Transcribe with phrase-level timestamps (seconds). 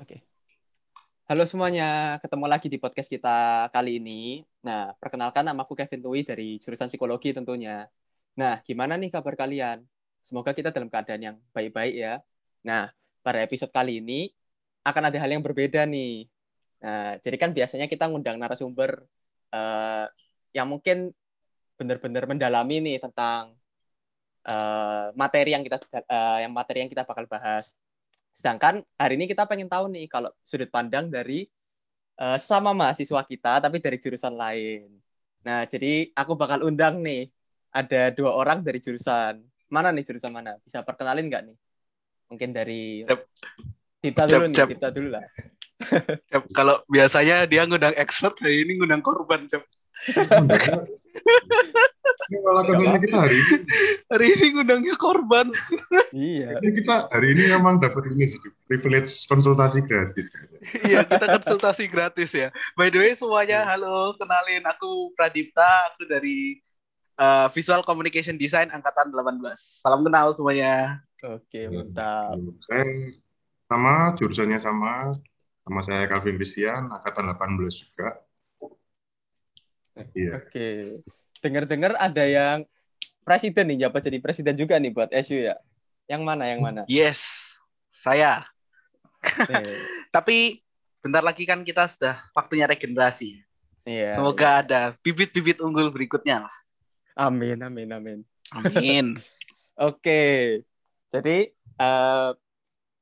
[0.00, 0.24] Oke.
[1.28, 4.44] Halo semuanya, ketemu lagi di podcast kita kali ini.
[4.66, 7.88] Nah, perkenalkan nama aku Kevin Tui dari jurusan psikologi tentunya.
[8.36, 9.80] Nah, gimana nih kabar kalian?
[10.20, 12.20] Semoga kita dalam keadaan yang baik-baik ya.
[12.66, 12.92] Nah,
[13.24, 14.28] pada episode kali ini
[14.84, 16.28] akan ada hal yang berbeda nih.
[16.82, 19.06] Nah, jadi kan biasanya kita ngundang narasumber
[19.54, 20.06] uh,
[20.52, 21.16] yang mungkin
[21.80, 23.56] benar-benar mendalami nih tentang
[24.46, 25.78] uh, materi yang kita
[26.10, 27.78] uh, yang materi yang kita bakal bahas.
[28.32, 31.44] Sedangkan hari ini kita pengen tahu nih kalau sudut pandang dari
[32.16, 34.88] uh, sama mahasiswa kita tapi dari jurusan lain.
[35.44, 37.28] Nah, jadi aku bakal undang nih
[37.72, 39.40] ada dua orang dari jurusan.
[39.68, 40.56] Mana nih jurusan mana?
[40.64, 41.56] Bisa perkenalin nggak nih?
[42.32, 43.04] Mungkin dari
[44.02, 45.24] kita dulu nih, kita dulu lah.
[46.56, 49.62] kalau biasanya dia ngundang expert, hari ini ngundang korban, Cep.
[52.32, 53.56] Ini malah kesannya kita hari ini.
[54.08, 55.46] Hari ini ngundangnya korban.
[56.16, 56.58] iya.
[56.58, 60.32] Ini kita hari ini memang dapat ini sih, privilege konsultasi gratis.
[60.88, 62.48] iya, kita konsultasi gratis ya.
[62.74, 66.58] By the way semuanya, halo, kenalin aku Pradipta, aku dari
[67.20, 69.42] uh, Visual Communication Design angkatan 18.
[69.84, 71.04] Salam kenal semuanya.
[71.22, 72.34] Oke, mantap.
[72.66, 73.14] Saya
[73.70, 75.14] sama, jurusannya sama,
[75.62, 78.18] sama saya Calvin Christian, angkatan 18 juga.
[80.12, 80.42] Iya.
[80.42, 80.68] Oke.
[81.42, 82.66] Dengar-dengar ada yang
[83.22, 85.56] presiden nih, jabat jadi presiden juga nih buat SU ya.
[86.10, 86.44] Yang mana?
[86.50, 86.82] Yang mana?
[86.90, 87.20] Yes,
[87.94, 88.46] saya.
[90.14, 90.60] Tapi
[91.02, 93.42] bentar lagi kan kita sudah waktunya regenerasi.
[93.82, 94.14] Iya.
[94.14, 94.62] Semoga iya.
[94.62, 96.54] ada bibit-bibit unggul berikutnya lah.
[97.18, 98.18] Amin, amin, amin.
[98.54, 99.06] Amin.
[99.88, 100.22] Oke.
[101.10, 101.50] Jadi
[101.80, 102.32] uh,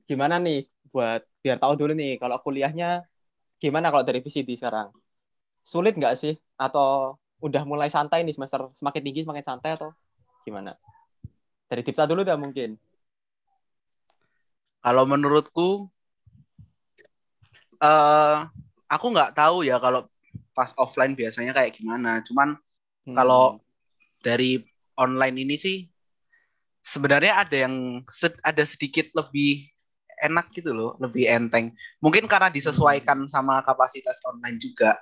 [0.09, 3.07] gimana nih buat biar tahu dulu nih kalau kuliahnya
[3.61, 4.91] gimana kalau dari VCD sekarang?
[5.71, 6.35] Sulit nggak sih?
[6.59, 9.95] Atau udah mulai santai nih semester semakin tinggi semakin santai atau
[10.43, 10.75] gimana?
[11.71, 12.75] Dari Dipta dulu dah mungkin.
[14.83, 15.87] Kalau menurutku,
[17.79, 18.51] uh,
[18.91, 20.11] aku nggak tahu ya kalau
[20.51, 22.19] pas offline biasanya kayak gimana.
[22.27, 22.59] Cuman
[23.07, 23.15] hmm.
[23.15, 23.63] kalau
[24.27, 24.67] dari
[24.99, 25.79] online ini sih
[26.83, 28.03] sebenarnya ada yang
[28.43, 29.71] ada sedikit lebih
[30.21, 31.73] enak gitu loh, lebih enteng.
[32.03, 34.99] Mungkin karena disesuaikan sama kapasitas online juga.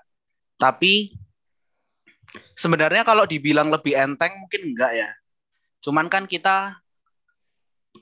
[0.58, 1.14] Tapi
[2.58, 5.08] sebenarnya kalau dibilang lebih enteng mungkin enggak ya.
[5.80, 6.82] Cuman kan kita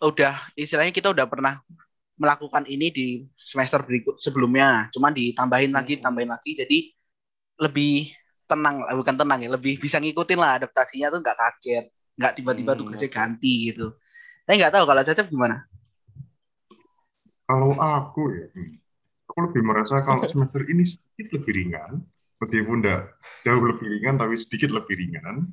[0.00, 1.61] udah istilahnya kita udah pernah
[2.17, 6.03] melakukan ini di semester berikut sebelumnya, cuman ditambahin lagi, hmm.
[6.03, 6.78] tambahin lagi, jadi
[7.61, 8.09] lebih
[8.49, 11.84] tenang, bukan tenang ya, lebih bisa ngikutin lah adaptasinya tuh nggak kaget,
[12.17, 13.93] nggak tiba-tiba hmm, tugasnya ganti gitu.
[14.49, 15.69] Tapi nggak tahu kalau Cecep gimana?
[17.47, 18.49] Kalau aku ya,
[19.28, 22.00] aku lebih merasa kalau semester ini sedikit lebih ringan,
[22.42, 25.50] meskipun tidak jauh lebih ringan tapi sedikit lebih ringan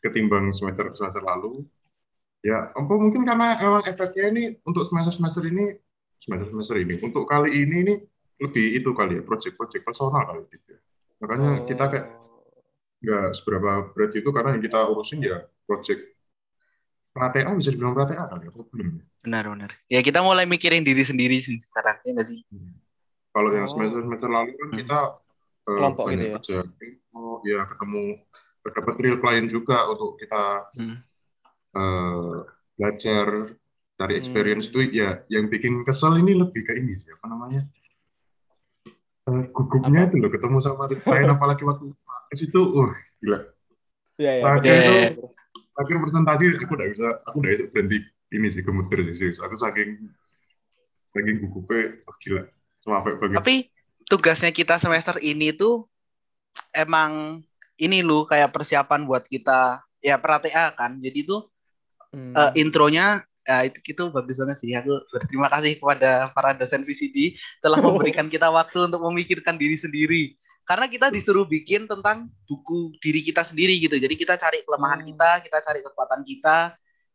[0.00, 1.66] ketimbang semester semester lalu
[2.40, 5.76] ya apa mungkin karena emang efeknya ini untuk semester semester ini
[6.22, 7.94] semester semester ini untuk kali ini ini
[8.40, 10.78] lebih itu kali ya project-project personal kali gitu ya.
[11.20, 11.66] makanya oh.
[11.68, 12.06] kita kayak
[13.00, 16.00] nggak seberapa berat itu karena yang kita urusin ya project
[17.12, 21.04] pratea bisa dibilang pratea kali ya belum ya benar benar ya kita mulai mikirin diri
[21.04, 22.72] sendiri sih sekarang ya nggak sih hmm.
[23.36, 23.56] kalau oh.
[23.56, 24.78] yang semester semester lalu kan hmm.
[24.80, 24.98] kita
[25.64, 26.36] kelompok gitu ya.
[26.38, 26.58] Aja.
[27.14, 28.22] Oh ya ketemu
[28.68, 30.96] dapat real klien juga untuk kita hmm.
[31.74, 32.44] uh,
[32.76, 33.56] belajar
[33.96, 34.20] dari hmm.
[34.20, 34.72] experience hmm.
[34.72, 37.64] itu ya yang bikin kesel ini lebih ke ini sih apa namanya
[39.28, 40.12] uh, gugupnya apa?
[40.12, 41.92] itu loh ketemu sama klien apalagi waktu
[42.30, 43.40] ke situ uh gila
[44.20, 45.24] ya, ya, terakhir itu
[45.76, 47.98] terakhir presentasi aku udah bisa aku udah bisa berhenti
[48.30, 50.08] ini sih gemeter sih serius aku saking
[51.16, 52.42] saking gugupnya oh, gila
[52.80, 53.56] sampai banget tapi
[54.10, 55.86] tugasnya kita semester ini tuh
[56.74, 57.40] emang
[57.78, 60.98] ini lu kayak persiapan buat kita ya pratea kan.
[60.98, 61.46] Jadi tuh
[62.10, 62.34] hmm.
[62.34, 64.74] uh, intronya ya itu, itu bagus banget sih.
[64.74, 70.22] Aku berterima kasih kepada para dosen VCD telah memberikan kita waktu untuk memikirkan diri sendiri.
[70.66, 73.96] Karena kita disuruh bikin tentang buku diri kita sendiri gitu.
[73.96, 75.08] Jadi kita cari kelemahan hmm.
[75.14, 76.58] kita, kita cari kekuatan kita,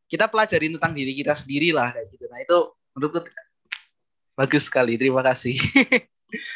[0.07, 2.25] kita pelajarin tentang diri kita sendiri lah kayak gitu.
[2.31, 2.57] Nah itu
[2.95, 3.19] menurutku
[4.39, 4.95] bagus sekali.
[4.95, 5.59] Terima kasih.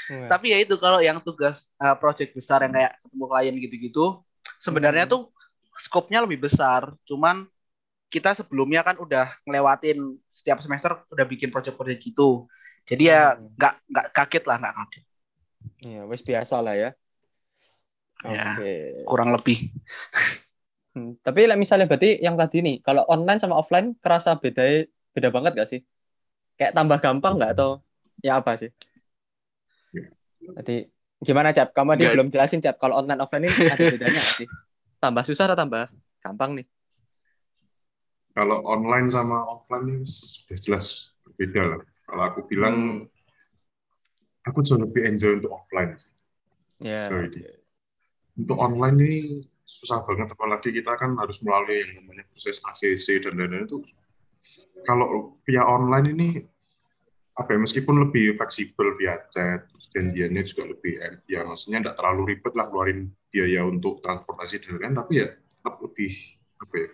[0.10, 4.06] Tapi ya itu kalau yang tugas uh, project besar yang kayak ketemu klien gitu-gitu,
[4.58, 5.14] sebenarnya hmm.
[5.14, 5.22] tuh
[5.78, 6.92] skopnya lebih besar.
[7.06, 7.46] Cuman
[8.10, 12.50] kita sebelumnya kan udah ngelewatin setiap semester udah bikin project-project gitu.
[12.90, 13.56] Jadi ya hmm.
[13.56, 15.04] nggak nggak kaget lah nggak kaget.
[15.80, 16.90] Iya, wes biasa lah ya.
[18.20, 19.08] Ya, okay.
[19.08, 19.72] kurang lebih.
[20.92, 24.84] Hmm, tapi lah misalnya berarti yang tadi nih, kalau online sama offline kerasa beda
[25.16, 25.82] beda banget gak sih?
[26.60, 27.80] Kayak tambah gampang nggak atau
[28.20, 28.76] ya apa sih?
[30.58, 30.90] Jadi
[31.22, 31.76] gimana Cap?
[31.76, 34.48] Kamu tadi belum jelasin Cap kalau online offline ini ada bedanya nggak sih?
[35.04, 35.86] Tambah susah atau tambah
[36.24, 36.66] gampang nih?
[38.34, 41.82] Kalau online sama offline ini sudah jelas berbeda lah.
[42.08, 44.48] Kalau aku bilang hmm.
[44.48, 46.00] aku jauh lebih enjoy untuk offline.
[46.80, 47.12] Ya.
[47.12, 47.60] Yeah.
[48.40, 49.14] Untuk online ini
[49.70, 53.84] susah banget, apalagi kita kan harus melalui yang namanya proses ACC dan lain-lain itu.
[54.88, 56.30] Kalau via online ini
[57.38, 60.94] apa ya, meskipun lebih fleksibel via chat, janjiannya juga lebih
[61.26, 65.76] ya maksudnya tidak terlalu ribet lah keluarin biaya untuk transportasi dan lain-lain, tapi ya tetap
[65.86, 66.12] lebih
[66.60, 66.88] apa ya,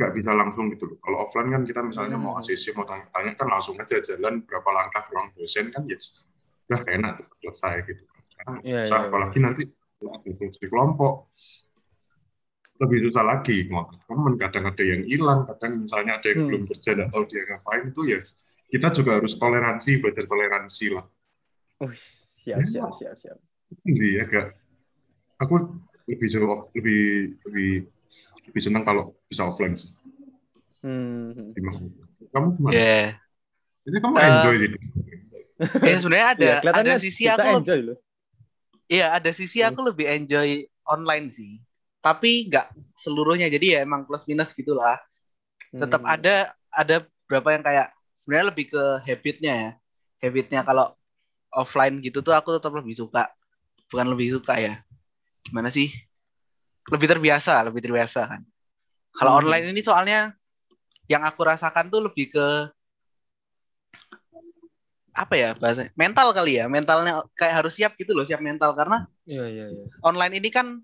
[0.00, 0.98] nggak bisa langsung gitu loh.
[1.00, 2.24] Kalau offline kan kita misalnya hmm.
[2.24, 5.96] mau ACC mau tanya-tanya kan langsung aja jalan berapa langkah ruang dosen kan ya
[6.70, 8.02] udah enak tuh selesai gitu.
[8.32, 9.44] Sekarang yeah, yeah, apalagi yeah.
[9.44, 9.62] nanti
[10.00, 11.28] ada fungsi kelompok
[12.80, 16.48] lebih susah lagi ngotot teman kadang ada yang hilang kadang misalnya ada yang hmm.
[16.48, 18.20] belum kerja tahu dia ngapain itu ya
[18.70, 21.04] kita juga harus toleransi belajar toleransi lah.
[21.80, 23.36] Oh, siap, ya, siap, siap, siap.
[23.88, 24.46] Iya, agak.
[25.40, 27.72] Aku lebih jauh lebih lebih
[28.50, 29.94] lebih senang kalau bisa offline sih.
[30.84, 31.56] Hmm.
[32.32, 32.72] Kamu gimana?
[32.74, 33.08] Yeah.
[33.88, 34.76] Jadi kamu uh, enjoy gitu.
[35.84, 37.98] Ya sebenarnya ada ya, ada sisi aku enjoy loh.
[38.90, 41.62] Iya, ada sisi aku lebih enjoy online sih.
[42.02, 43.48] Tapi nggak seluruhnya.
[43.48, 44.98] Jadi ya emang plus minus gitulah.
[45.72, 46.14] Tetap hmm.
[46.16, 46.96] ada ada
[47.30, 47.88] berapa yang kayak
[48.20, 49.70] sebenarnya lebih ke habitnya ya.
[50.20, 50.92] Habitnya kalau
[51.50, 53.30] offline gitu tuh aku tetap lebih suka.
[53.90, 54.80] Bukan lebih suka ya.
[55.46, 55.90] Gimana sih?
[56.90, 58.42] Lebih terbiasa, lebih terbiasa kan.
[59.14, 59.40] Kalau hmm.
[59.46, 60.34] online ini soalnya
[61.10, 62.46] yang aku rasakan tuh lebih ke
[65.10, 69.10] apa ya bahasa mental kali ya mentalnya kayak harus siap gitu loh siap mental karena
[69.26, 70.78] iya iya iya online ini kan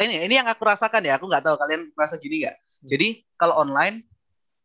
[0.00, 2.88] ini ini yang aku rasakan ya aku nggak tahu kalian merasa gini nggak hmm.
[2.88, 4.08] jadi kalau online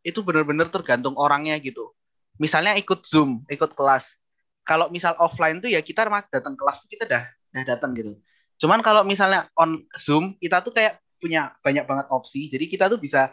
[0.01, 1.91] itu benar-benar tergantung orangnya gitu
[2.39, 4.17] misalnya ikut zoom ikut kelas
[4.63, 7.23] kalau misal offline tuh ya kita datang kelas kita dah
[7.53, 8.17] dah datang gitu
[8.59, 12.99] cuman kalau misalnya on zoom kita tuh kayak punya banyak banget opsi jadi kita tuh
[12.99, 13.31] bisa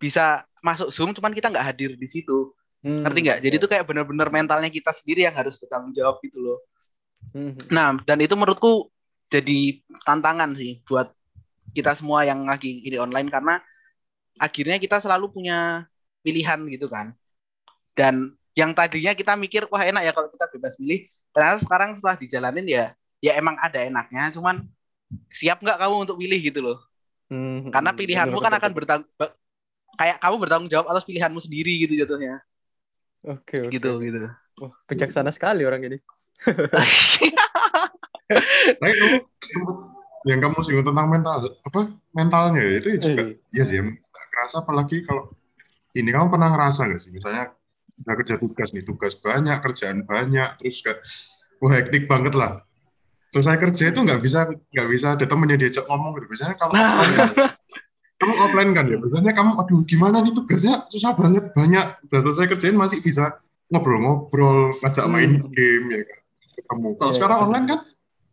[0.00, 2.52] bisa masuk zoom cuman kita nggak hadir di situ
[2.84, 3.00] Hmm.
[3.00, 3.38] Ngerti nggak?
[3.40, 6.58] Jadi itu kayak bener-bener mentalnya kita sendiri yang harus bertanggung jawab gitu loh.
[7.32, 7.56] Hmm.
[7.72, 8.92] Nah, dan itu menurutku
[9.32, 11.08] jadi tantangan sih buat
[11.72, 13.56] kita semua yang lagi ini online karena
[14.36, 15.88] akhirnya kita selalu punya
[16.20, 17.16] pilihan gitu kan.
[17.96, 22.16] Dan yang tadinya kita mikir wah enak ya kalau kita bebas milih, ternyata sekarang setelah
[22.18, 22.84] dijalanin ya
[23.18, 24.62] ya emang ada enaknya, cuman
[25.30, 26.78] siap nggak kamu untuk pilih gitu loh.
[27.28, 27.70] Hmm.
[27.74, 29.10] Karena pilihanmu kan akan bertanggung
[29.94, 32.42] kayak kamu bertanggung jawab atas pilihanmu sendiri gitu jatuhnya.
[33.24, 33.72] Oke, oke.
[33.72, 34.18] Gitu, gitu.
[34.60, 35.98] Wah, bijaksana sekali orang ini.
[38.78, 39.72] Tapi kamu
[40.24, 41.80] yang kamu singgung tentang mental apa
[42.16, 43.22] mentalnya ya, itu juga
[43.52, 43.78] iya ya sih
[44.32, 45.28] kerasa apalagi kalau
[45.92, 47.52] ini kamu pernah ngerasa nggak sih misalnya
[48.02, 50.98] udah kerja tugas nih tugas banyak kerjaan banyak terus kayak
[51.62, 52.62] wah hektik banget lah.
[53.30, 56.26] Selesai kerja itu nggak bisa nggak bisa ada temennya diajak ngomong gitu.
[56.30, 57.02] Biasanya kalau nah.
[58.18, 58.96] kamu offline kan ya?
[58.98, 60.86] Biasanya kamu aduh gimana nih tugasnya?
[60.86, 61.86] Susah banget banyak.
[62.10, 63.42] Udah selesai kerjain masih bisa
[63.74, 65.50] ngobrol-ngobrol ngajak main hmm.
[65.50, 66.18] game ya kan
[66.54, 66.88] ketemu.
[66.96, 67.80] Kalau yeah, sekarang online kan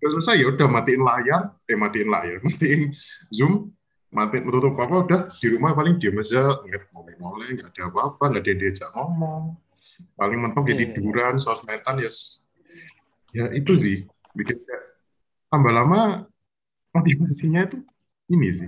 [0.02, 2.90] udah selesai ya udah matiin layar eh matiin layar matiin
[3.30, 3.70] zoom
[4.12, 8.44] matiin tutup apa udah di rumah paling diem aja nggak ngomong nggak ada apa-apa nggak
[8.44, 9.44] ada diajak ngomong
[10.20, 10.94] paling mentok yeah, ya iya, iya.
[10.96, 12.12] tiduran sosmedan ya
[13.32, 13.98] ya itu sih
[14.36, 14.60] bikin
[15.48, 16.28] tambah lama
[16.92, 17.78] motivasinya itu
[18.28, 18.68] ini sih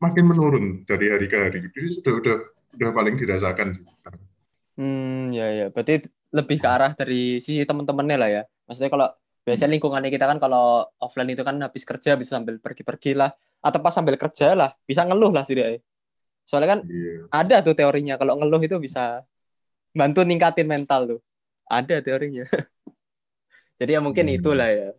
[0.00, 1.58] makin menurun dari hari ke hari.
[1.68, 2.36] Jadi sudah udah
[2.80, 3.84] udah paling dirasakan sih.
[4.80, 5.66] Hmm, ya ya.
[5.68, 8.42] Berarti lebih ke arah dari sisi teman-temannya lah ya.
[8.64, 9.06] Maksudnya kalau
[9.44, 13.78] biasanya lingkungannya kita kan kalau offline itu kan habis kerja bisa sambil pergi-pergi lah atau
[13.80, 15.56] pas sambil kerja lah bisa ngeluh lah sih.
[16.48, 17.28] Soalnya kan yeah.
[17.30, 19.22] ada tuh teorinya kalau ngeluh itu bisa
[19.94, 21.20] bantu ningkatin mental tuh.
[21.70, 22.44] Ada teorinya.
[23.80, 24.36] Jadi ya mungkin hmm.
[24.36, 24.90] itulah ya.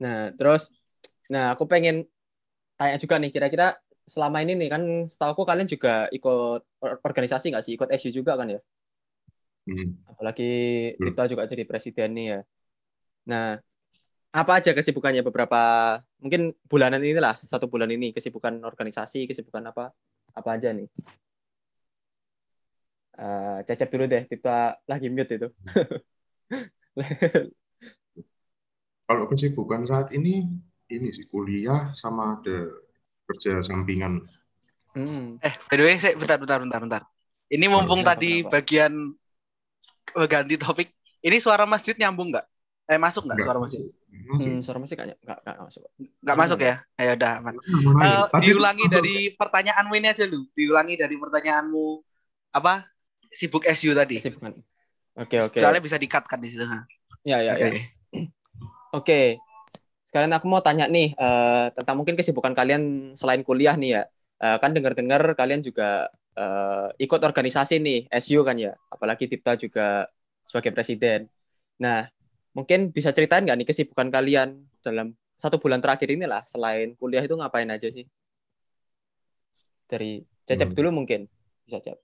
[0.00, 0.70] Nah, terus
[1.26, 2.06] nah aku pengen
[2.78, 3.74] tanya juga nih kira-kira
[4.06, 6.62] selama ini nih kan setahu kalian juga ikut
[7.02, 8.60] organisasi nggak sih ikut SU juga kan ya
[9.66, 10.06] hmm.
[10.14, 10.50] apalagi
[10.94, 11.04] hmm.
[11.10, 12.40] kita juga jadi presiden nih ya
[13.26, 13.58] nah
[14.36, 19.96] apa aja kesibukannya beberapa mungkin bulanan inilah satu bulan ini kesibukan organisasi kesibukan apa
[20.36, 20.84] apa aja nih
[23.16, 25.48] uh, cecep dulu deh kita lagi mute itu
[29.08, 30.44] kalau kesibukan saat ini
[30.90, 32.70] ini sih kuliah sama ada
[33.26, 34.22] kerja sampingan.
[34.94, 35.36] Hmm.
[35.42, 37.02] Eh, by the way, saya bentar, bentar, bentar, bentar.
[37.50, 38.58] Ini mumpung oh, tadi apa?
[38.58, 39.14] bagian
[40.30, 40.88] ganti topik,
[41.22, 42.46] ini suara masjid nyambung nggak?
[42.86, 43.82] Eh, masuk nggak suara masjid?
[44.14, 45.82] Hmm, suara masjid nggak, nggak, nggak masuk.
[46.22, 46.74] Nggak masuk ya?
[47.02, 47.54] Ayo udah, aman.
[47.58, 48.94] Uh, diulangi masuk.
[49.02, 50.46] dari pertanyaan ini aja lu.
[50.54, 51.86] Diulangi dari pertanyaanmu
[52.54, 52.86] apa?
[53.34, 54.22] Sibuk SU tadi.
[54.22, 54.54] Sibukan.
[55.18, 55.58] Oke, oke.
[55.58, 56.62] Soalnya bisa dikat kan di situ.
[57.26, 57.66] Ya, ya, okay.
[57.66, 57.82] ya.
[58.94, 59.42] Oke,
[60.06, 64.02] Sekalian aku mau tanya nih uh, tentang mungkin kesibukan kalian selain kuliah nih ya.
[64.40, 68.72] Uh, kan dengar-dengar kalian juga uh, ikut organisasi nih, SU kan ya.
[68.88, 70.08] Apalagi Tipta juga
[70.40, 71.28] sebagai presiden.
[71.76, 72.08] Nah,
[72.56, 77.36] mungkin bisa ceritain nggak nih kesibukan kalian dalam satu bulan terakhir inilah selain kuliah itu
[77.36, 78.08] ngapain aja sih?
[79.84, 80.76] Dari Cecep hmm.
[80.80, 81.28] dulu mungkin
[81.68, 82.00] bisa Cecep.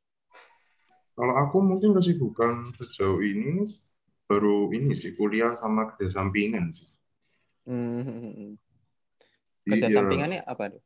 [1.17, 3.65] Kalau aku mungkin kesibukan sejauh ini
[4.29, 6.89] baru ini sih kuliah sama kerja sampingan sih.
[7.65, 8.61] Hmm.
[9.65, 9.97] Kerja iya.
[9.97, 10.83] sampingannya apa tuh?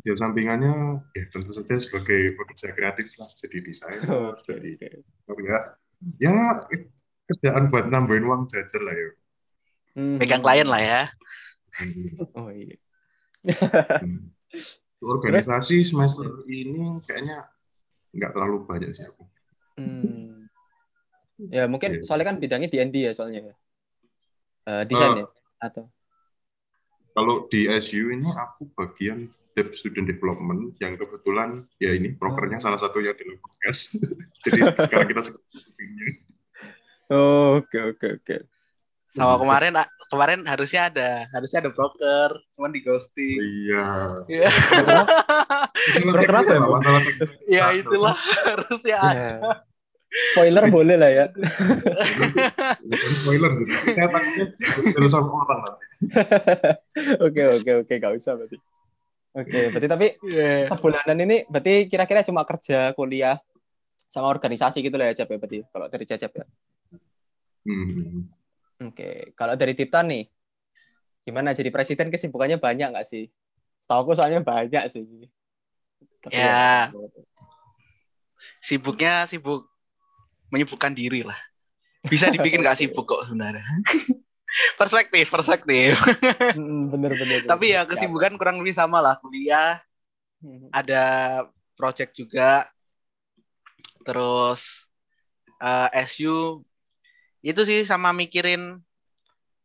[0.00, 4.70] Kerja sampingannya ya tentu saja sebagai pekerja kreatif lah, jadi desainer, oh, okay, jadi
[6.18, 6.32] ya ya
[7.30, 9.08] kerjaan buat nambahin uang jajan lah ya.
[9.92, 10.16] Hmm.
[10.18, 11.02] Pegang klien lah ya.
[11.76, 12.08] Hmm.
[12.36, 12.76] Oh iya.
[13.44, 14.32] hmm.
[15.02, 17.48] Organisasi semester ini kayaknya
[18.14, 19.24] nggak terlalu banyak sih aku.
[19.78, 20.46] Hmm.
[21.50, 22.04] Ya mungkin yeah.
[22.06, 23.54] soalnya kan bidangnya D&D ya soalnya ya.
[24.62, 25.26] Uh, desain uh, ya
[25.58, 25.90] atau?
[27.12, 32.62] Kalau di SU ini aku bagian Dev Student Development yang kebetulan ya ini brokernya oh.
[32.62, 34.00] salah satu yang di podcast.
[34.48, 35.34] Jadi sekarang kita Oh,
[37.12, 38.36] oke oke oke.
[39.12, 39.72] Sama kemarin
[40.08, 43.38] kemarin harusnya ada harusnya ada broker, cuman di ghosting.
[43.40, 43.86] Iya.
[44.28, 44.50] Iya.
[46.16, 46.60] broker apa ya?
[47.48, 48.16] Ya itulah
[48.48, 49.12] harusnya iya.
[49.12, 49.28] ada.
[50.12, 51.26] Spoiler boleh lah ya.
[53.24, 53.66] Spoiler sih.
[53.96, 54.46] Saya takutnya
[54.92, 55.84] terus sama orang nanti.
[57.24, 58.58] Oke oke oke, gak usah berarti.
[59.32, 60.68] Oke, berarti tapi yeah.
[60.68, 63.40] sebulanan ini berarti kira-kira cuma kerja, kuliah,
[64.12, 66.44] sama organisasi gitu lah ya, Cep ya berarti kalau dari Cecep ya.
[67.62, 68.26] Hmm.
[68.82, 70.26] Oke, kalau dari Tipta nih,
[71.22, 73.30] gimana jadi presiden kesibukannya banyak nggak sih?
[73.82, 75.30] Setahu aku soalnya banyak sih.
[76.22, 76.98] Tapi ya, ya,
[78.62, 79.66] sibuknya sibuk
[80.50, 81.38] menyibukkan diri lah.
[82.06, 83.62] Bisa dibikin nggak sibuk kok sebenarnya.
[84.80, 85.96] perspektif, perspektif.
[86.92, 87.48] bener, bener, bener.
[87.48, 89.18] Tapi ya kesibukan kurang lebih sama lah.
[89.22, 89.78] Kuliah,
[90.42, 90.74] hmm.
[90.74, 91.04] ada
[91.78, 92.66] project juga,
[94.02, 94.86] terus
[95.62, 96.62] uh, eh, SU
[97.42, 98.78] itu sih sama mikirin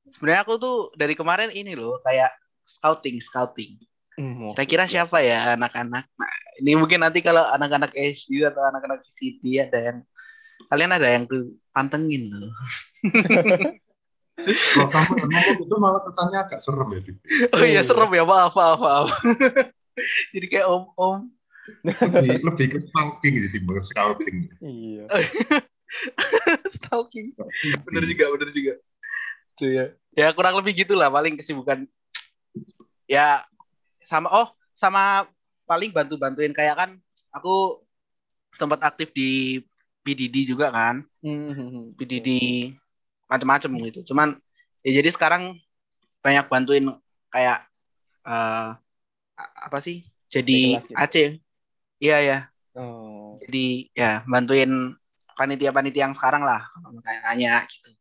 [0.09, 2.33] sebenarnya aku tuh dari kemarin ini loh kayak
[2.65, 3.77] scouting scouting.
[4.17, 6.09] Hmm, kira-kira siapa ya anak-anak?
[6.17, 9.97] Nah ini mungkin nanti kalau anak-anak SU atau anak-anak VCD ada yang
[10.73, 12.53] kalian ada yang tuh pantengin loh.
[14.37, 17.01] Kalau kamu ngomong itu malah kesannya agak serem ya
[17.57, 19.09] oh iya serem ya maaf maaf maaf.
[20.33, 21.17] Jadi kayak om om
[21.81, 24.45] lebih, lebih ke stalking sih timbang scouting.
[24.61, 25.09] Iya
[26.75, 27.33] stalking.
[27.87, 28.73] Bener juga, bener juga.
[29.57, 29.85] Tuh ya.
[30.17, 31.87] Ya kurang lebih gitulah paling kesibukan.
[33.07, 33.45] Ya
[34.03, 35.27] sama oh sama
[35.67, 36.89] paling bantu-bantuin kayak kan
[37.31, 37.83] aku
[38.55, 39.61] sempat aktif di
[40.03, 41.03] PDD juga kan.
[41.21, 41.93] Hmm.
[41.95, 42.29] PDD
[43.27, 44.13] macam-macam gitu.
[44.13, 44.39] Cuman
[44.81, 45.59] ya jadi sekarang
[46.23, 46.87] banyak bantuin
[47.31, 47.67] kayak
[48.23, 48.75] uh,
[49.37, 50.07] apa sih?
[50.27, 51.39] Jadi Aceh.
[51.97, 52.39] Iya ya.
[52.77, 53.35] Oh.
[53.41, 54.95] Jadi ya bantuin
[55.37, 56.65] panitia-panitia yang sekarang lah
[57.05, 57.93] kayak nanya gitu.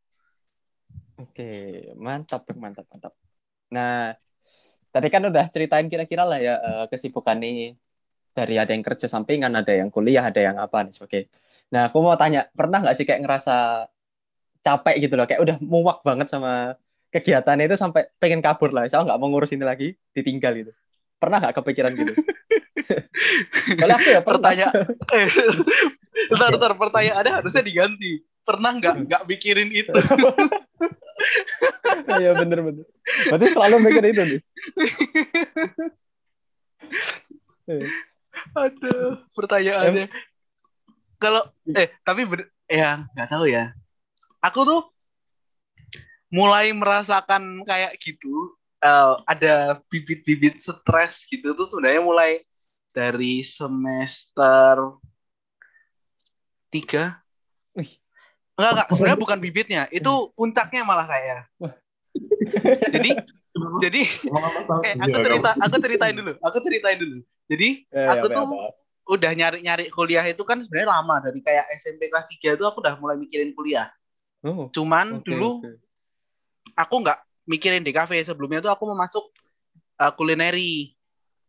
[1.16, 1.50] Oke,
[1.96, 3.12] mantap mantap, mantap.
[3.72, 4.12] Nah,
[4.92, 7.76] tadi kan udah ceritain kira-kira lah ya uh, kesibukan nih
[8.36, 11.22] dari ada yang kerja sampingan, ada yang kuliah, ada yang apa nih sebagai.
[11.72, 13.88] Nah, aku mau tanya, pernah nggak sih kayak ngerasa
[14.60, 16.76] capek gitu loh, kayak udah muak banget sama
[17.08, 20.72] kegiatan itu sampai pengen kabur lah, saya nggak mau ngurus ini lagi, ditinggal gitu.
[21.16, 22.12] Pernah nggak kepikiran gitu?
[23.80, 24.84] Kalau aku ya pertanyaan,
[26.32, 28.24] Bentar, bentar, pertanyaannya harusnya diganti.
[28.46, 29.92] Pernah nggak nggak mikirin itu?
[32.06, 32.84] Iya bener bener.
[33.32, 34.40] Berarti selalu mikir itu nih.
[38.60, 40.06] Aduh, pertanyaannya.
[41.16, 41.42] Kalau
[41.72, 43.72] eh tapi ber, ya nggak tahu ya.
[44.44, 44.82] Aku tuh
[46.28, 52.32] mulai merasakan kayak gitu uh, ada bibit-bibit stres gitu tuh sebenarnya mulai
[52.92, 54.98] dari semester
[56.70, 57.26] tiga
[57.76, 57.92] Wih.
[58.56, 58.88] Enggak, enggak.
[58.96, 59.82] Sebenarnya bukan bibitnya.
[59.92, 61.40] Itu puncaknya malah kayak.
[62.96, 63.10] jadi
[63.84, 64.02] jadi
[64.84, 66.32] eh, aku cerita aku ceritain dulu.
[66.40, 67.18] Aku ceritain dulu.
[67.46, 68.44] Jadi ya, aku ya, tuh
[69.06, 72.96] udah nyari-nyari kuliah itu kan sebenarnya lama dari kayak SMP kelas 3 itu aku udah
[72.98, 73.92] mulai mikirin kuliah.
[74.42, 75.78] Oh, Cuman okay, dulu okay.
[76.74, 79.30] aku nggak mikirin di kafe sebelumnya tuh aku mau masuk
[80.00, 80.96] uh, kulineri.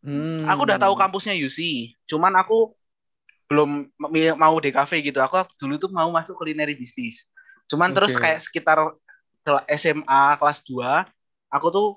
[0.05, 0.45] Hmm.
[0.47, 1.91] Aku udah tahu kampusnya UC.
[2.05, 2.77] Cuman aku
[3.47, 3.87] belum
[4.35, 5.23] mau di kafe gitu.
[5.23, 7.31] Aku dulu tuh mau masuk kulineri bisnis.
[7.71, 7.95] Cuman okay.
[7.95, 8.77] terus kayak sekitar
[9.71, 11.07] SMA kelas 2,
[11.51, 11.87] aku tuh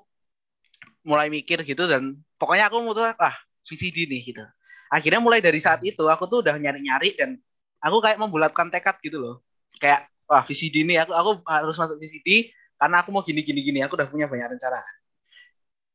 [1.03, 3.35] mulai mikir gitu dan pokoknya aku mutus ah
[3.67, 4.43] VCD nih gitu.
[4.91, 7.39] Akhirnya mulai dari saat itu aku tuh udah nyari-nyari dan
[7.83, 9.35] aku kayak membulatkan tekad gitu loh.
[9.79, 13.79] Kayak wah VCD nih aku aku harus masuk VCD karena aku mau gini gini gini
[13.83, 14.83] aku udah punya banyak rencana.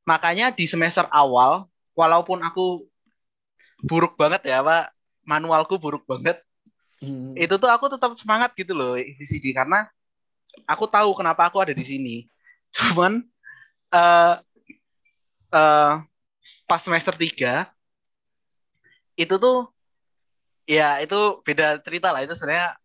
[0.07, 2.85] Makanya di semester awal walaupun aku
[3.85, 4.96] buruk banget ya Pak
[5.27, 6.41] manualku buruk banget.
[6.97, 7.37] Hmm.
[7.37, 9.85] itu tuh aku tetap semangat gitu loh di sini karena
[10.65, 12.17] aku tahu kenapa aku ada di sini.
[12.77, 13.21] Cuman
[13.93, 14.41] uh,
[15.53, 15.93] uh,
[16.65, 17.69] pas semester 3
[19.21, 19.69] itu tuh
[20.65, 22.25] ya itu beda cerita lah.
[22.25, 22.81] Itu sebenarnya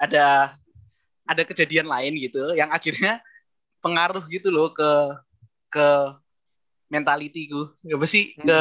[0.00, 0.56] ada
[1.24, 3.20] ada kejadian lain gitu yang akhirnya
[3.84, 4.90] pengaruh gitu loh ke
[5.68, 5.88] ke
[6.88, 7.76] mentalitiku.
[7.84, 8.32] Ya sih?
[8.40, 8.48] Hmm.
[8.48, 8.60] ke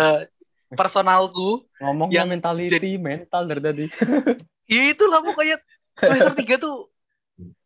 [0.75, 3.85] personalku ngomong yang mentality jadi, mental dari tadi
[4.67, 5.57] ya itu lah pokoknya
[5.97, 6.93] semester tiga tuh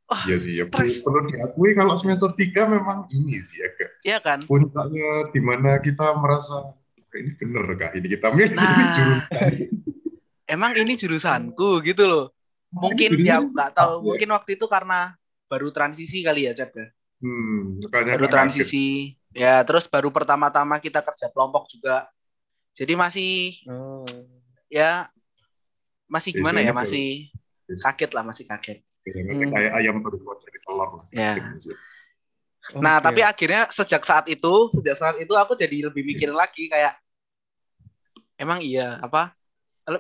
[0.08, 3.92] Oh, iya sih, ya perlu diakui kalau semester tiga memang ini sih ya kak.
[4.08, 4.40] Iya kan.
[4.48, 6.72] Puncaknya di mana kita merasa
[7.12, 9.52] ini bener kak ini kita milih nah, jurusan.
[10.48, 12.26] Emang ini jurusanku gitu loh.
[12.72, 14.08] Mungkin ya nggak tahu.
[14.08, 15.12] Mungkin waktu itu karena
[15.52, 16.88] baru transisi kali ya Cep ya.
[17.20, 19.12] Hmm, baru transisi.
[19.12, 19.36] Kaget.
[19.36, 22.08] Ya terus baru pertama-tama kita kerja kelompok juga.
[22.78, 23.34] Jadi masih
[23.66, 24.06] oh.
[24.70, 25.10] ya
[26.06, 27.34] masih gimana ya masih
[27.68, 28.80] kaget lah masih kaget
[29.14, 29.52] hmm.
[29.52, 31.06] kayak ayam baru keluar dari telur lah.
[31.14, 31.34] Ya.
[32.76, 33.06] Nah, okay.
[33.08, 37.00] tapi akhirnya sejak saat itu, sejak saat itu aku jadi lebih mikir lagi kayak
[38.36, 39.32] emang iya apa?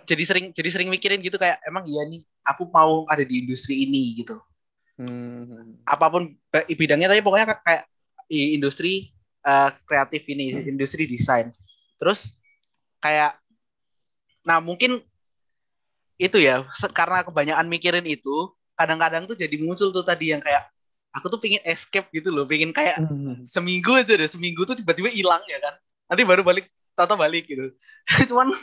[0.03, 3.88] Jadi sering jadi sering mikirin gitu kayak emang iya nih aku mau ada di industri
[3.88, 4.36] ini gitu.
[5.00, 5.79] Hmm.
[5.88, 7.88] Apa pun bidangnya tapi pokoknya kayak
[8.27, 9.15] di industri
[9.48, 10.67] uh, kreatif ini, hmm.
[10.75, 11.55] industri desain.
[11.96, 12.36] Terus
[13.04, 13.38] kayak
[14.48, 15.04] nah mungkin
[16.18, 20.66] itu ya karena kebanyakan mikirin itu kadang-kadang tuh jadi muncul tuh tadi yang kayak
[21.18, 23.50] aku tuh pingin escape gitu loh, pingin kayak hmm.
[23.50, 25.74] seminggu aja deh, seminggu tuh tiba-tiba hilang ya kan.
[26.13, 27.74] Nanti baru balik, tato balik gitu.
[28.30, 28.54] Cuman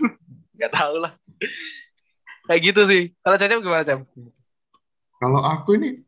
[0.55, 1.13] nggak tahu lah.
[2.47, 3.03] Kayak gitu sih.
[3.27, 4.07] Kalau Cecep gimana, Cecep?
[5.19, 6.05] Kalau aku ini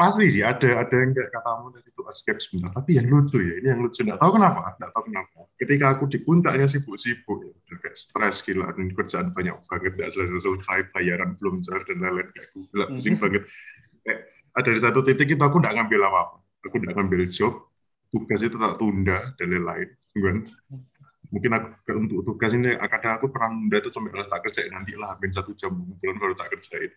[0.00, 2.72] pasti sih ada ada yang kayak katamu tadi itu escape sebentar.
[2.72, 4.00] Tapi yang lucu ya ini yang lucu.
[4.00, 5.38] Nggak tahu kenapa nggak tahu kenapa.
[5.60, 8.72] Ketika aku di puncaknya sibuk-sibuk ya kayak stres gila.
[8.72, 12.28] Dan kerjaan banyak banget nggak selesai selesai bayaran belum cair dan lain-lain.
[12.32, 12.92] Kayak gila hmm.
[12.96, 13.42] pusing banget.
[14.00, 14.20] Kayak
[14.56, 17.54] ada di satu titik itu aku nggak ngambil apa apa aku nggak ngambil job
[18.08, 19.88] tugas itu tak tunda dan lain-lain.
[20.16, 20.36] Kan?
[21.30, 24.72] Mungkin aku untuk tugas ini kadang aku pernah nunda itu sampai tak kerjain.
[24.72, 26.88] Nanti lah hampir satu jam bulan baru tak kerjain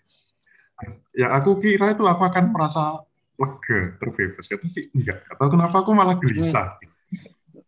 [1.13, 3.05] ya aku kira itu aku akan merasa
[3.37, 4.45] lega terbebas.
[4.49, 5.19] Ya tapi enggak.
[5.29, 6.77] Atau kenapa aku malah gelisah.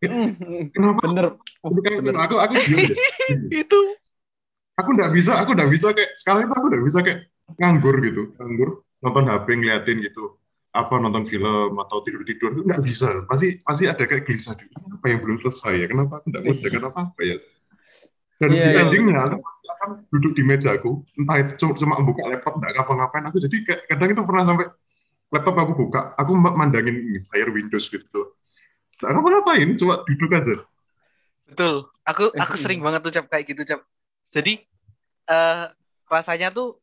[0.05, 0.69] Hmm.
[0.69, 1.01] kenapa?
[1.07, 1.25] Bener,
[1.65, 2.15] oh, bener.
[2.19, 2.53] aku aku
[3.49, 3.79] itu.
[4.75, 7.19] Aku enggak bisa aku enggak bisa kayak sekarang itu aku enggak bisa kayak
[7.57, 8.21] nganggur gitu.
[8.37, 8.69] Nganggur
[9.01, 10.37] nonton HP ngeliatin gitu.
[10.75, 13.23] Apa nonton film atau tidur tidur itu nggak bisa.
[13.25, 15.85] Pasti pasti ada kayak gelisah dulu apa yang belum selesai ya?
[15.87, 17.37] Kenapa aku nggak ngerjakan apa apa ya?
[18.35, 18.81] Dan yeah, di iya.
[18.83, 19.37] endingnya aku
[19.75, 23.57] akan duduk di meja aku entah itu cuma, cuma buka laptop nggak ngapa-ngapain aku jadi
[23.91, 24.65] kadang itu pernah sampai
[25.33, 28.21] laptop aku buka aku mandangin ini layar Windows gitu.
[29.01, 30.55] Nggak ngapa-ngapain cuma duduk aja.
[31.45, 31.75] Betul.
[32.05, 33.81] Aku aku sering banget tuh cap kayak gitu cap.
[34.29, 34.61] Jadi
[35.27, 35.73] uh,
[36.07, 36.77] rasanya tuh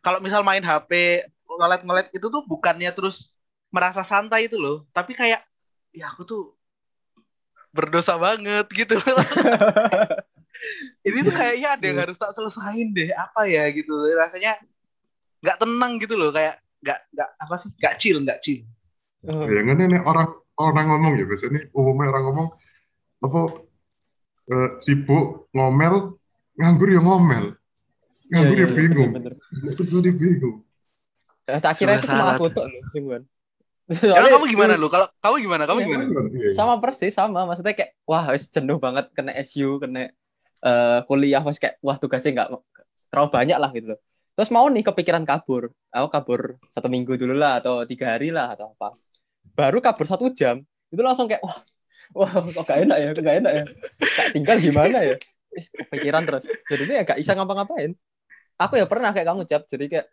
[0.00, 1.22] kalau misal main HP
[1.58, 3.34] ngelet-ngelet itu tuh bukannya terus
[3.68, 4.86] merasa santai itu loh.
[4.94, 5.42] Tapi kayak
[5.92, 6.42] ya aku tuh
[7.74, 8.96] berdosa banget gitu
[11.06, 12.04] ini tuh kayaknya ada yang iya.
[12.08, 13.92] harus tak selesain deh apa ya gitu.
[14.14, 14.58] Rasanya
[15.42, 18.60] nggak tenang gitu loh kayak nggak nggak apa sih nggak chill nggak chill.
[19.26, 22.48] Ya kan ini orang orang ngomong ya biasanya umumnya orang ngomong
[23.18, 23.40] apa
[24.50, 26.18] uh, sibuk ngomel
[26.58, 27.44] nganggur ya ngomel.
[28.28, 29.10] Nganggur ya, ya, ya bingung.
[29.74, 30.62] terus jadi bingung.
[31.48, 33.24] Tak kira itu cuma aku tuh loh
[33.88, 34.92] Soalnya, kamu gimana lu?
[34.92, 35.62] Kalau kamu gimana?
[35.64, 36.04] Kamu gimana?
[36.52, 37.48] Sama persis sama.
[37.48, 40.12] Maksudnya kayak wah wis jenuh banget kena SU, kena
[40.64, 42.48] uh, kuliah wis kayak wah tugasnya nggak
[43.10, 44.00] terlalu banyak lah gitu loh.
[44.38, 45.74] Terus mau nih kepikiran kabur.
[45.90, 48.94] Aku kabur satu minggu dulu lah atau tiga hari lah atau apa.
[49.54, 51.58] Baru kabur satu jam itu langsung kayak wah
[52.14, 53.64] wah kok gak enak ya, gak enak ya.
[53.98, 55.16] Gak tinggal gimana ya?
[55.58, 56.44] kepikiran terus.
[56.70, 57.90] Jadi ya gak bisa ngapa-ngapain.
[58.58, 59.66] Aku ya pernah kayak kamu cap.
[59.66, 60.06] Jadi kayak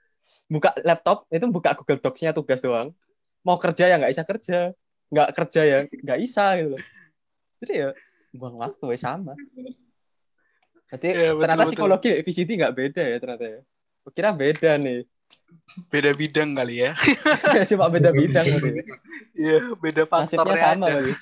[0.49, 2.93] buka laptop itu buka Google Docs-nya tugas doang
[3.45, 4.59] mau kerja ya nggak bisa kerja
[5.13, 6.77] nggak kerja ya nggak bisa gitu
[7.61, 7.89] jadi ya
[8.33, 9.37] buang waktu ya sama
[10.95, 11.71] jadi ya, betul, ternyata betul.
[11.71, 13.59] psikologi VCT nggak beda ya ternyata ya.
[14.13, 14.99] Kira beda nih.
[15.91, 16.91] Beda bidang kali ya.
[17.69, 18.83] Cuma beda bidang kali ya.
[19.35, 20.93] Iya, beda faktornya sama aja.
[20.99, 21.13] kali.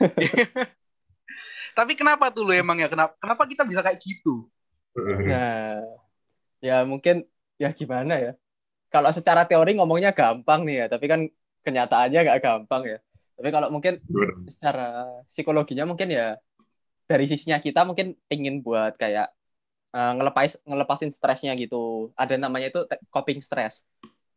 [1.78, 2.88] Tapi kenapa tuh lo emang ya?
[2.88, 4.48] Kenapa kenapa kita bisa kayak gitu?
[4.98, 5.80] Nah
[6.60, 7.24] ya mungkin
[7.56, 8.32] ya gimana ya?
[8.92, 11.20] Kalau secara teori ngomongnya gampang nih ya tapi kan
[11.64, 12.98] kenyataannya nggak gampang ya.
[13.36, 13.98] Tapi kalau mungkin
[14.46, 16.36] secara psikologinya mungkin ya
[17.12, 19.28] dari sisinya kita mungkin ingin buat kayak
[19.92, 22.08] uh, ngelepas ngelepasin stresnya gitu.
[22.16, 23.84] Ada namanya itu coping stress.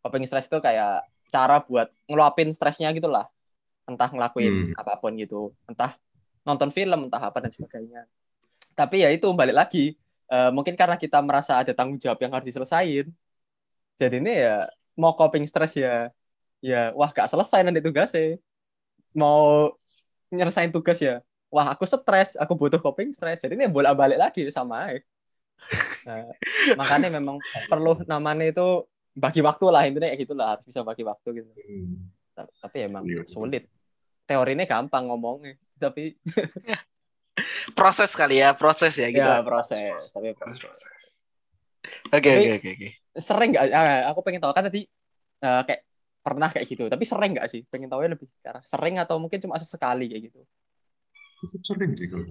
[0.03, 3.31] Coping stress itu kayak cara buat ngeluapin stresnya gitulah
[3.88, 4.81] entah ngelakuin hmm.
[4.81, 5.55] apa pun gitu.
[5.71, 5.95] Entah
[6.43, 8.03] nonton film entah apa dan sebagainya.
[8.75, 9.95] Tapi ya itu balik lagi
[10.27, 13.07] uh, mungkin karena kita merasa ada tanggung jawab yang harus diselesain
[13.95, 14.67] jadi ini ya
[14.99, 16.11] mau coping stress ya
[16.59, 18.39] ya wah gak selesai nanti tugasnya.
[19.15, 19.71] Mau
[20.27, 21.23] nyelesain tugas ya
[21.55, 22.35] wah aku stres.
[22.35, 23.47] Aku butuh coping stress.
[23.47, 24.91] Jadi ini bolak balik lagi sama
[26.03, 26.27] nah,
[26.75, 27.39] makanya memang
[27.71, 28.83] perlu namanya itu
[29.15, 29.87] bagi waktu lah.
[29.87, 30.47] Intinya kayak gitulah.
[30.51, 31.49] Harus bisa bagi waktu gitu.
[31.55, 32.11] Hmm.
[32.35, 33.23] tapi emang iya.
[33.23, 33.71] sulit.
[34.27, 36.19] Teorinya gampang ngomongnya tapi
[37.79, 39.23] proses kali ya proses ya gitu.
[39.23, 40.11] Ya proses.
[40.11, 40.75] Tapi proses.
[42.11, 42.89] Oke oke oke oke.
[43.15, 43.71] sering nggak?
[43.71, 44.51] Ah, aku pengen tahu.
[44.51, 44.83] Kan tadi
[45.47, 45.87] uh, kayak
[46.19, 46.91] pernah kayak gitu.
[46.91, 47.63] Tapi sering nggak sih?
[47.71, 50.43] Pengen tahu ya lebih karena sering atau mungkin cuma sesekali kayak gitu
[51.63, 52.25] sering sih kalau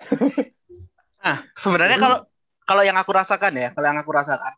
[1.30, 2.18] ah sebenarnya kalau
[2.64, 4.54] kalau yang aku rasakan ya kalau yang aku rasakan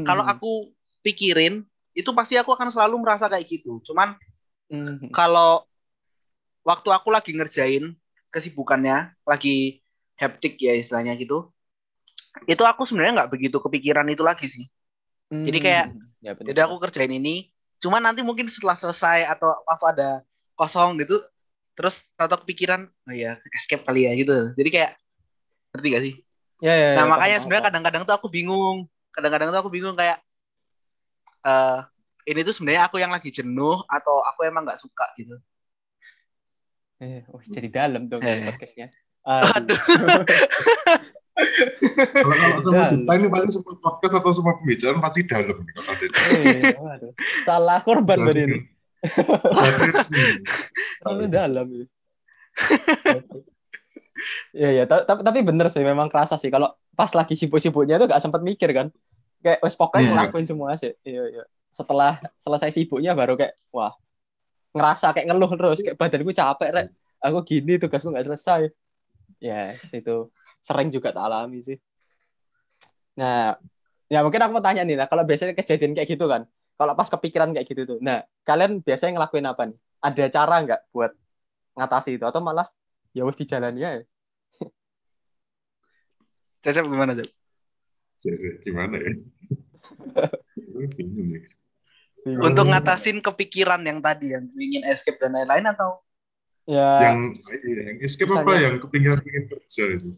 [0.00, 0.06] hmm.
[0.06, 0.72] kalau aku
[1.04, 1.64] pikirin
[1.96, 3.82] itu pasti aku akan selalu merasa kayak gitu.
[3.82, 4.14] Cuman
[4.70, 5.10] mm-hmm.
[5.10, 5.66] kalau
[6.62, 7.96] waktu aku lagi ngerjain
[8.30, 9.82] kesibukannya, lagi
[10.14, 11.50] heptik ya istilahnya gitu,
[12.46, 14.66] itu aku sebenarnya nggak begitu kepikiran itu lagi sih.
[15.30, 15.46] Mm-hmm.
[15.46, 15.86] Jadi kayak,
[16.22, 17.50] ya, jadi aku kerjain ini,
[17.82, 20.08] cuman nanti mungkin setelah selesai atau waktu ada
[20.54, 21.18] kosong gitu,
[21.80, 24.52] terus tato kepikiran, oh ya escape kali ya gitu.
[24.52, 24.92] Jadi kayak,
[25.72, 26.14] ngerti gak sih?
[26.60, 28.84] Ya, ya, nah ya, makanya sebenarnya kadang-kadang tuh aku bingung,
[29.16, 30.20] kadang-kadang tuh aku bingung kayak
[31.48, 31.88] uh,
[32.28, 35.40] ini tuh sebenarnya aku yang lagi jenuh atau aku emang nggak suka gitu.
[37.00, 38.44] Eh, oh, jadi dalam dong eh.
[38.44, 38.92] podcastnya.
[39.24, 39.80] Aduh.
[42.20, 46.04] kalau kalau semua kita ini pasti semua podcast atau semua pembicaraan pasti dalam kalau ada.
[46.44, 46.76] Eh,
[47.48, 48.58] Salah korban berarti ini.
[51.00, 51.84] Terlalu dalam ya.
[54.52, 56.52] Iya ya, tapi tapi bener sih memang kerasa sih.
[56.52, 58.92] Kalau pas lagi sibuk-sibuknya tuh gak sempat mikir kan.
[59.40, 60.12] Kayak wes pokoknya yeah.
[60.12, 60.92] ngelakuin semua sih.
[61.00, 61.44] Iya iya.
[61.72, 63.96] Setelah selesai sibuknya baru kayak wah
[64.76, 65.80] ngerasa kayak ngeluh terus.
[65.80, 66.86] Kayak badanku capek rek.
[67.24, 68.68] Aku gini tugasku nggak selesai.
[69.40, 70.28] Ya yes, itu
[70.60, 71.80] sering juga tak alami sih.
[73.16, 73.56] Nah
[74.12, 75.08] ya mungkin aku mau tanya nih lah.
[75.08, 76.44] Kalau biasanya kejadian kayak gitu kan
[76.80, 80.80] kalau pas kepikiran kayak gitu tuh nah kalian biasanya ngelakuin apa nih ada cara nggak
[80.96, 81.12] buat
[81.76, 82.72] ngatasi itu atau malah
[83.12, 84.02] ya wes di jalannya ya
[86.64, 87.28] Cecep gimana Cecep?
[88.64, 89.12] gimana ya?
[92.20, 96.04] Untuk ngatasin kepikiran yang tadi yang ingin escape dan lain-lain atau
[96.68, 97.32] ya yang,
[97.64, 100.10] iya, yang escape misalnya, apa yang kepikiran ingin kerja itu?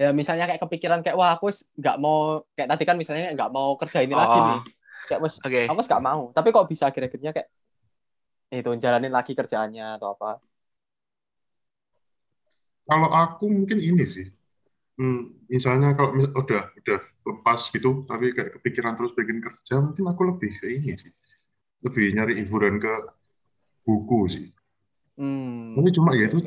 [0.00, 3.76] Ya misalnya kayak kepikiran kayak wah aku nggak mau kayak tadi kan misalnya nggak mau
[3.76, 4.20] kerja ini oh.
[4.20, 4.60] lagi nih.
[5.06, 5.70] Kayak mas, okay.
[5.70, 6.22] aku nggak mau.
[6.34, 7.48] Tapi kok bisa akhir-akhirnya kayak
[8.46, 10.38] itu jalanin lagi kerjaannya atau apa?
[12.86, 14.26] Kalau aku mungkin ini sih.
[14.96, 20.22] Hmm, misalnya kalau udah udah lepas gitu tapi kayak kepikiran terus bikin kerja mungkin aku
[20.24, 21.10] lebih ke ini sih
[21.82, 22.92] lebih nyari hiburan ke
[23.82, 24.48] buku sih
[25.18, 25.74] hmm.
[25.74, 26.38] tapi cuma ya itu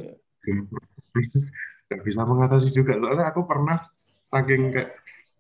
[1.92, 3.78] nggak bisa mengatasi juga soalnya aku pernah
[4.32, 4.99] saking kayak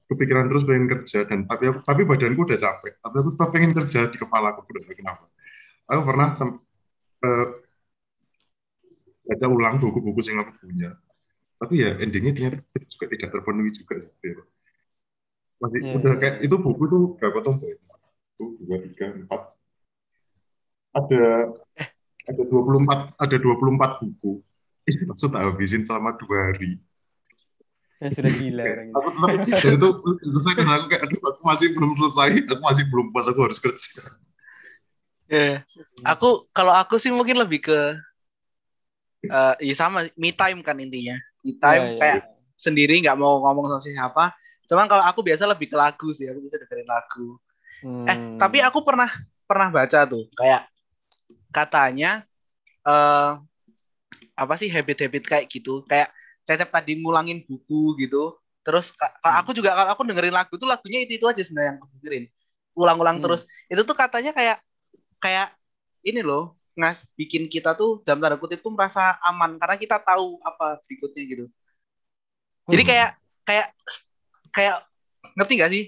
[0.09, 3.71] kepikiran terus pengen kerja dan tapi aku tapi badanku udah capek tapi aku tetap pengen
[3.77, 5.25] kerja di kepala aku udah kenapa
[5.85, 7.47] aku pernah uh,
[9.29, 10.97] baca ulang buku-buku yang aku punya
[11.61, 12.57] tapi ya endingnya ternyata
[12.89, 14.09] juga tidak terpenuhi juga sih
[15.59, 15.97] masih yeah.
[15.99, 17.75] udah kayak itu buku tuh berapa tombol?
[17.75, 19.41] Satu, dua, tiga, empat.
[20.95, 21.51] Ada
[22.25, 24.39] ada dua puluh empat ada dua puluh empat buku.
[24.87, 26.79] Itu maksud habisin selama dua hari.
[27.99, 28.63] Ya, sudah gila
[28.95, 29.87] Aku tetap itu
[30.23, 33.59] selesai karena aku kayak aduh aku masih belum selesai, aku masih belum pas aku harus
[33.59, 34.01] kerja.
[35.29, 35.57] Ya, yeah.
[36.07, 37.79] aku kalau aku sih mungkin lebih ke
[39.29, 41.19] uh, ya sama me time kan intinya.
[41.43, 42.55] Me time yeah, kayak yeah.
[42.55, 44.25] sendiri nggak mau ngomong sama siapa,
[44.69, 47.41] Cuman kalau aku biasa lebih ke lagu sih, aku bisa dengerin lagu.
[47.81, 48.05] Hmm.
[48.05, 49.09] Eh, tapi aku pernah
[49.49, 50.69] pernah baca tuh, kayak
[51.49, 52.21] katanya
[52.85, 53.41] uh,
[54.37, 56.13] apa sih habit-habit kayak gitu, kayak
[56.49, 58.33] Cecep tadi ngulangin buku gitu.
[58.65, 61.79] Terus kalau aku juga kalau aku dengerin lagu tuh lagunya itu itu aja sebenarnya yang
[61.85, 62.25] aku dengerin.
[62.73, 63.25] Ulang-ulang hmm.
[63.29, 63.41] terus.
[63.69, 64.57] Itu tuh katanya kayak
[65.21, 65.53] kayak
[66.01, 70.41] ini loh, ngas bikin kita tuh dalam tanda kutip tuh merasa aman karena kita tahu
[70.41, 71.45] apa berikutnya gitu.
[72.65, 72.89] Jadi hmm.
[72.89, 73.09] kayak
[73.45, 73.67] kayak
[74.49, 74.75] kayak
[75.37, 75.83] ngerti gak sih?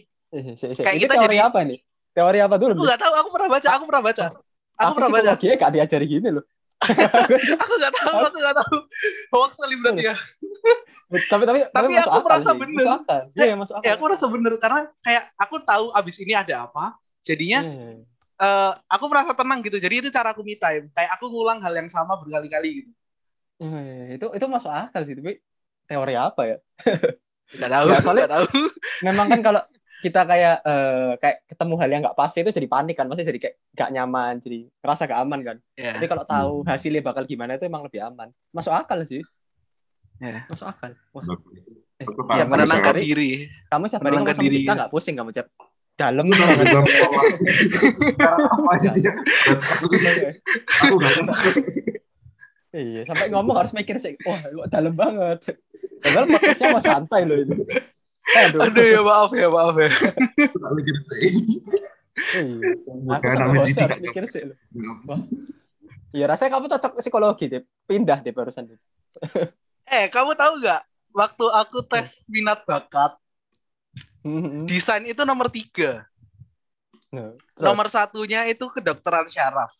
[0.77, 1.79] Kayak kita teori jadi, apa nih?
[2.11, 2.77] Teori apa dulu?
[2.77, 4.23] Aku gak tahu, aku pernah baca, aku pernah baca.
[4.29, 4.39] Aku,
[4.77, 5.31] aku pernah baca.
[5.41, 6.45] Dia gak diajari gini loh.
[7.61, 8.77] aku gak tahu, aku gak tahu.
[9.35, 10.15] Hoax kali berarti ya.
[11.11, 12.59] Tapi tapi tapi, aku merasa sih.
[12.59, 12.85] bener.
[13.35, 13.85] Iya, ya, masuk akal.
[13.85, 16.95] Ya, aku merasa bener karena kayak aku tahu abis ini ada apa.
[17.21, 17.95] Jadinya yeah.
[18.39, 19.77] uh, aku merasa tenang gitu.
[19.77, 20.87] Jadi itu cara aku me time.
[20.95, 22.91] Kayak aku ngulang hal yang sama berkali-kali gitu.
[23.61, 25.43] Yeah, itu itu masuk akal sih, tapi
[25.85, 26.57] teori apa ya?
[27.61, 27.85] Gak tahu.
[27.91, 28.47] Ya, soalnya tahu.
[29.03, 29.61] Memang kan kalau
[30.01, 33.37] kita kayak uh, kayak ketemu hal yang nggak pasti itu jadi panik kan, pasti jadi
[33.37, 35.57] kayak gak nyaman, jadi ngerasa gak aman kan.
[35.77, 35.93] Yeah.
[35.99, 36.67] Tapi kalau tahu hmm.
[36.71, 38.33] hasilnya bakal gimana itu emang lebih aman.
[38.49, 39.21] Masuk akal sih.
[40.21, 40.45] Ya.
[40.45, 40.93] Masuk akal.
[41.17, 41.25] Wah.
[42.01, 42.05] Eh,
[42.37, 43.49] ya, menenangkan diri.
[43.69, 45.47] Kamu siapa hari ngomong sama kita nggak pusing kamu, Cep?
[45.97, 46.65] Dalam banget.
[52.71, 54.15] Iya, sampai ngomong harus mikir sih.
[54.23, 55.43] Wah, kok dalam banget.
[56.01, 57.53] Padahal podcastnya mau santai loh itu.
[58.31, 58.59] Aduh.
[58.63, 59.89] Aduh ya maaf ya maaf ya.
[60.77, 61.29] mikir sih.
[62.31, 62.69] Iya,
[63.17, 64.57] aku sama harus mikir sih loh.
[66.15, 67.61] Iya, rasanya kamu cocok psikologi deh.
[67.85, 68.71] Pindah deh barusan.
[69.91, 70.81] Eh, kamu tahu nggak?
[71.11, 73.19] Waktu aku tes minat bakat,
[74.63, 76.07] desain itu nomor tiga.
[77.11, 79.75] Nah, nomor satunya itu kedokteran syaraf.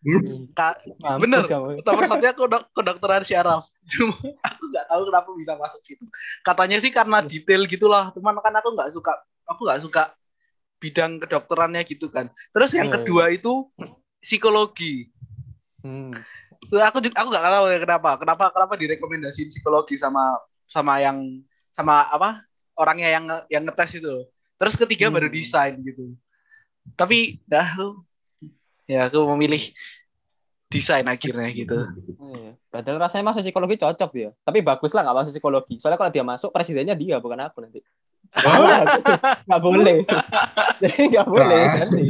[0.00, 0.48] Hmm?
[0.52, 0.76] Ka
[1.16, 1.44] bener,
[1.80, 3.64] nomor satunya aku dok kedokteran syaraf.
[3.88, 6.04] Cuma aku nggak tahu kenapa bisa masuk situ.
[6.44, 8.12] Katanya sih karena detail gitulah.
[8.12, 9.12] Cuman kan aku nggak suka,
[9.48, 10.02] aku nggak suka
[10.80, 12.28] bidang kedokterannya gitu kan.
[12.52, 13.68] Terus yang kedua itu
[14.20, 15.08] psikologi.
[15.80, 16.12] Hmm.
[16.68, 18.10] Aku juga aku nggak tahu ya kenapa.
[18.20, 20.36] Kenapa kenapa direkomendasi psikologi sama
[20.68, 21.40] sama yang
[21.72, 22.44] sama apa
[22.76, 24.28] orangnya yang yang ngetes itu.
[24.60, 25.14] Terus ketiga hmm.
[25.16, 26.12] baru desain gitu.
[26.94, 27.96] Tapi dah
[28.84, 29.72] ya aku memilih
[30.70, 31.80] desain akhirnya gitu.
[32.20, 32.54] Hmm.
[32.68, 34.30] Padahal rasanya masuk psikologi cocok dia.
[34.44, 35.74] Tapi bagus lah nggak masuk psikologi.
[35.80, 37.80] Soalnya kalau dia masuk presidennya dia bukan aku nanti.
[39.48, 40.06] Nggak boleh.
[40.86, 42.04] Jadi nggak boleh nanti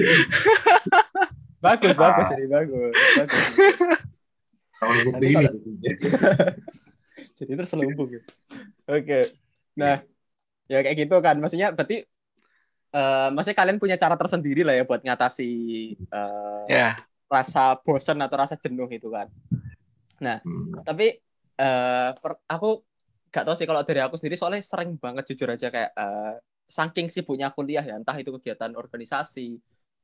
[1.61, 2.01] bagus ah.
[2.09, 3.45] bagus ini bagus bagus
[4.81, 5.37] kalau ini
[7.39, 8.31] jadi terselubung gitu.
[8.97, 9.21] oke
[9.77, 10.01] nah
[10.67, 12.03] ya kayak gitu kan maksudnya berarti
[12.97, 15.51] uh, maksudnya kalian punya cara tersendiri lah ya buat ngatasi
[16.11, 16.97] uh, yeah.
[17.29, 19.29] rasa bosan atau rasa jenuh itu kan
[20.21, 20.85] nah hmm.
[20.89, 21.21] tapi
[21.61, 22.81] uh, per, aku
[23.31, 26.35] gak tahu sih kalau dari aku sendiri soalnya sering banget jujur aja kayak uh,
[26.67, 29.59] saking sibuknya kuliah ya entah itu kegiatan organisasi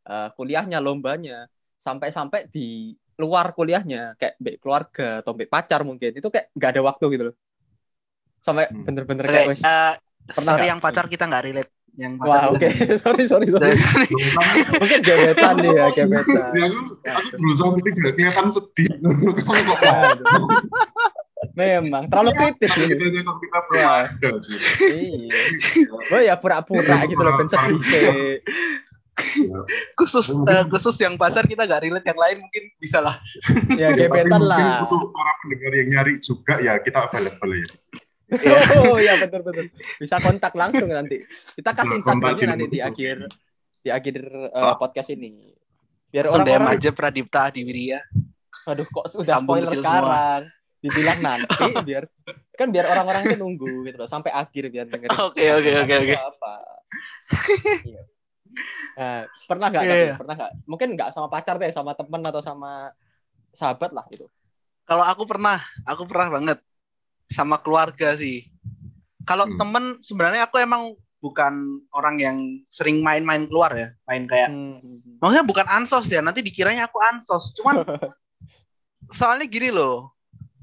[0.06, 6.29] uh, kuliahnya, lombanya, sampai-sampai di luar kuliahnya kayak mbak keluarga atau mbak pacar mungkin itu
[6.29, 7.37] kayak nggak ada waktu gitu loh
[8.44, 8.85] sampai hmm.
[8.85, 9.94] bener-bener okay, kayak wes uh,
[10.31, 12.70] pernah sorry yang pacar kita nggak relate yang wah oke okay.
[13.02, 13.72] sorry sorry sorry
[14.81, 16.72] mungkin gebetan nih ya gebetan ya, aku,
[17.09, 18.88] aku berusaha mungkin gak kelihatan sedih
[21.57, 22.96] Memang terlalu kritis gitu.
[22.96, 23.59] Kita kita
[24.92, 25.40] Iya.
[26.12, 28.44] Oh ya pura-pura gitu loh ben sedih.
[29.96, 33.16] Khusus uh, khusus yang pacar kita gak relate yang lain mungkin bisa lah.
[33.72, 34.85] Ya, ya gebetan lah.
[34.85, 37.68] untuk para pendengar yang nyari juga ya kita available ya.
[38.83, 39.70] Oh ya betul betul.
[40.02, 41.22] Bisa kontak langsung nanti.
[41.55, 43.31] Kita kasih Instagramnya nanti di akhir
[43.87, 44.18] di akhir
[44.50, 45.55] uh, podcast ini.
[46.11, 48.02] Biar orang-orang aja Pradipta di Wiria
[48.66, 50.83] aduh kok sudah Sambung spoiler sekarang semua.
[50.83, 52.05] dibilang nanti biar
[52.59, 55.14] kan biar orang-orang itu nunggu gitu loh sampai akhir biar dengerin.
[55.22, 56.14] Oke oke oke oke.
[56.18, 56.55] Apa?
[57.87, 58.02] iya.
[58.96, 59.84] Nah, pernah nggak?
[59.84, 59.96] Yeah.
[59.96, 60.14] Iya.
[60.16, 60.52] Pernah nggak?
[60.64, 62.92] Mungkin nggak sama pacar deh, sama temen atau sama
[63.52, 64.28] sahabat lah gitu.
[64.86, 66.58] Kalau aku pernah, aku pernah banget
[67.28, 68.46] sama keluarga sih.
[69.26, 69.58] Kalau hmm.
[69.58, 72.36] temen sebenarnya aku emang bukan orang yang
[72.70, 75.18] sering main-main keluar ya, main kayak, hmm.
[75.18, 76.22] maksudnya bukan ansos ya.
[76.22, 77.50] Nanti dikiranya aku ansos.
[77.58, 77.82] Cuman
[79.18, 80.14] soalnya gini loh,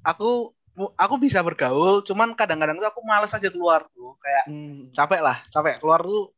[0.08, 0.56] aku
[0.98, 4.96] aku bisa bergaul, cuman kadang-kadang tuh aku males aja keluar tuh, kayak hmm.
[4.96, 6.34] capek lah, capek keluar tuh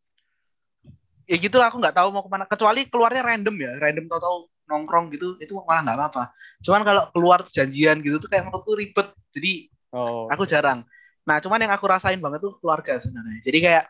[1.26, 4.22] ya gitu lah aku nggak tahu mau ke mana kecuali keluarnya random ya random tau
[4.22, 6.24] tau nongkrong gitu itu malah nggak apa-apa
[6.62, 10.30] cuman kalau keluar janjian gitu tuh kayak menurutku ribet jadi oh.
[10.30, 10.86] aku jarang
[11.26, 13.86] nah cuman yang aku rasain banget tuh keluarga sebenarnya jadi kayak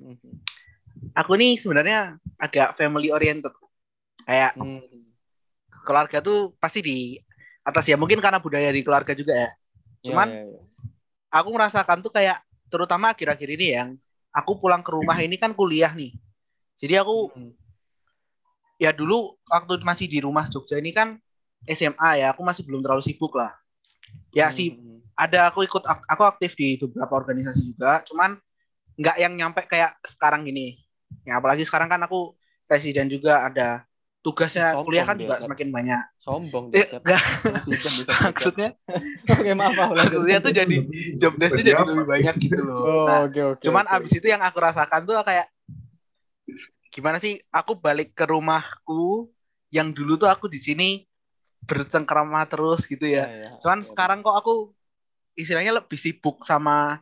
[0.00, 0.32] mhm.
[1.12, 3.52] aku nih sebenarnya agak family oriented
[4.24, 4.84] kayak hmm.
[5.84, 6.98] keluarga tuh pasti di
[7.64, 9.50] atas ya mungkin karena budaya di keluarga juga ya
[10.04, 11.36] cuman yeah, yeah, yeah.
[11.36, 13.88] aku merasakan tuh kayak terutama akhir-akhir ini yang
[14.32, 16.12] aku pulang ke rumah ini kan kuliah nih
[16.78, 17.52] jadi aku hmm.
[18.78, 21.18] ya dulu waktu masih di rumah Jogja ini kan
[21.66, 23.50] SMA ya, aku masih belum terlalu sibuk lah.
[24.30, 24.54] Ya hmm.
[24.54, 24.68] sih
[25.18, 28.38] ada aku ikut aku aktif di beberapa organisasi juga, cuman
[28.94, 30.78] nggak yang nyampe kayak sekarang gini.
[31.26, 32.38] Ya apalagi sekarang kan aku
[32.70, 33.82] presiden juga ada
[34.22, 36.02] tugasnya Sombong kuliah kan dia, juga semakin banyak.
[36.22, 36.78] Sombong dia.
[36.78, 37.22] Eh, enggak.
[38.28, 38.68] maksudnya
[39.34, 39.90] Oke, maaf, maaf.
[39.94, 40.76] Maksudnya tuh jadi
[41.20, 42.78] job desk jadi lebih banyak gitu loh.
[42.78, 43.96] Oh, nah, okay, okay, cuman okay.
[43.98, 45.46] abis itu yang aku rasakan tuh kayak
[46.88, 49.28] gimana sih aku balik ke rumahku
[49.68, 51.04] yang dulu tuh aku di sini
[51.68, 53.28] bercengkrama terus gitu ya.
[53.28, 54.54] ya, ya Cuman ya, sekarang kok aku
[55.36, 56.98] istilahnya lebih sibuk sama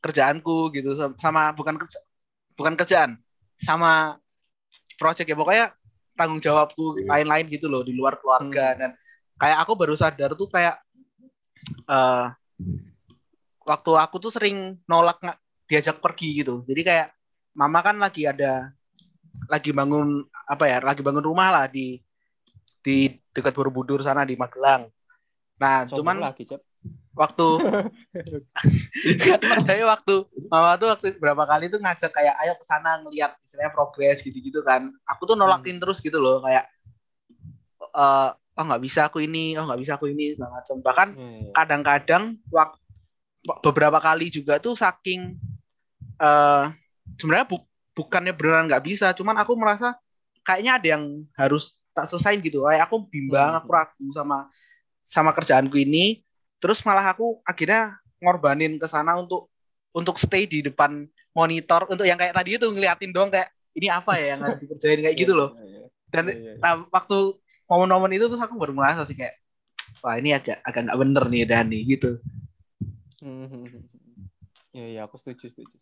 [0.00, 1.98] kerjaanku gitu sama bukan kerja
[2.54, 3.18] bukan kerjaan
[3.58, 4.16] sama
[4.96, 5.66] project ya pokoknya
[6.16, 7.20] tanggung jawabku iya.
[7.20, 8.78] lain-lain gitu loh di luar keluarga hmm.
[8.80, 8.90] dan
[9.36, 10.80] kayak aku baru sadar tuh kayak
[11.90, 12.32] uh,
[13.66, 17.08] waktu aku tuh sering nolak nggak diajak pergi gitu jadi kayak
[17.52, 18.72] mama kan lagi ada
[19.46, 22.00] lagi bangun apa ya lagi bangun rumah lah di
[22.80, 24.86] di dekat Borobudur sana di Magelang.
[25.58, 26.62] Nah, Sombong cuman lagi, Cep.
[27.16, 27.48] waktu
[29.66, 30.14] saya waktu
[30.52, 34.60] mama tuh waktu berapa kali tuh ngajak kayak ayo ke sana ngelihat istilahnya progres gitu-gitu
[34.60, 35.82] kan aku tuh nolakin hmm.
[35.82, 36.68] terus gitu loh kayak
[37.96, 41.56] uh, oh nggak bisa aku ini oh nggak bisa aku ini segala macam bahkan hmm.
[41.56, 42.76] kadang-kadang waktu
[43.64, 45.40] beberapa kali juga tuh saking
[46.20, 46.68] uh,
[47.16, 47.56] sebenarnya bu
[47.96, 49.96] bukannya beneran nggak bisa cuman aku merasa
[50.44, 51.04] kayaknya ada yang
[51.34, 52.68] harus tak selesai gitu.
[52.68, 53.60] Kayak aku bimbang hmm.
[53.64, 54.52] aku ragu sama
[55.02, 56.20] sama kerjaanku ini.
[56.60, 59.48] Terus malah aku akhirnya ngorbanin ke sana untuk
[59.96, 61.88] untuk stay di depan monitor.
[61.88, 65.00] Untuk yang kayak tadi itu ngeliatin doang kayak ini apa ya yang harus dikerjain?
[65.00, 65.56] Kayak gitu loh.
[65.56, 65.88] iya, iya, iya.
[66.12, 66.24] dan
[66.60, 69.34] nah, waktu momen-momen itu terus aku baru merasa sih kayak
[70.04, 72.10] wah ini agak agak nggak bener nih Dani gitu.
[74.76, 75.76] Iya, iya, aku setuju, setuju.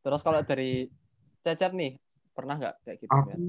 [0.00, 0.88] Terus kalau dari
[1.42, 1.98] Cecep nih,
[2.32, 3.12] pernah nggak kayak gitu?
[3.12, 3.40] Aku kan?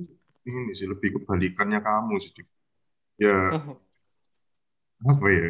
[0.43, 2.33] ini sih lebih kebalikannya kamu sih.
[3.21, 3.53] Ya,
[5.11, 5.47] apa ya?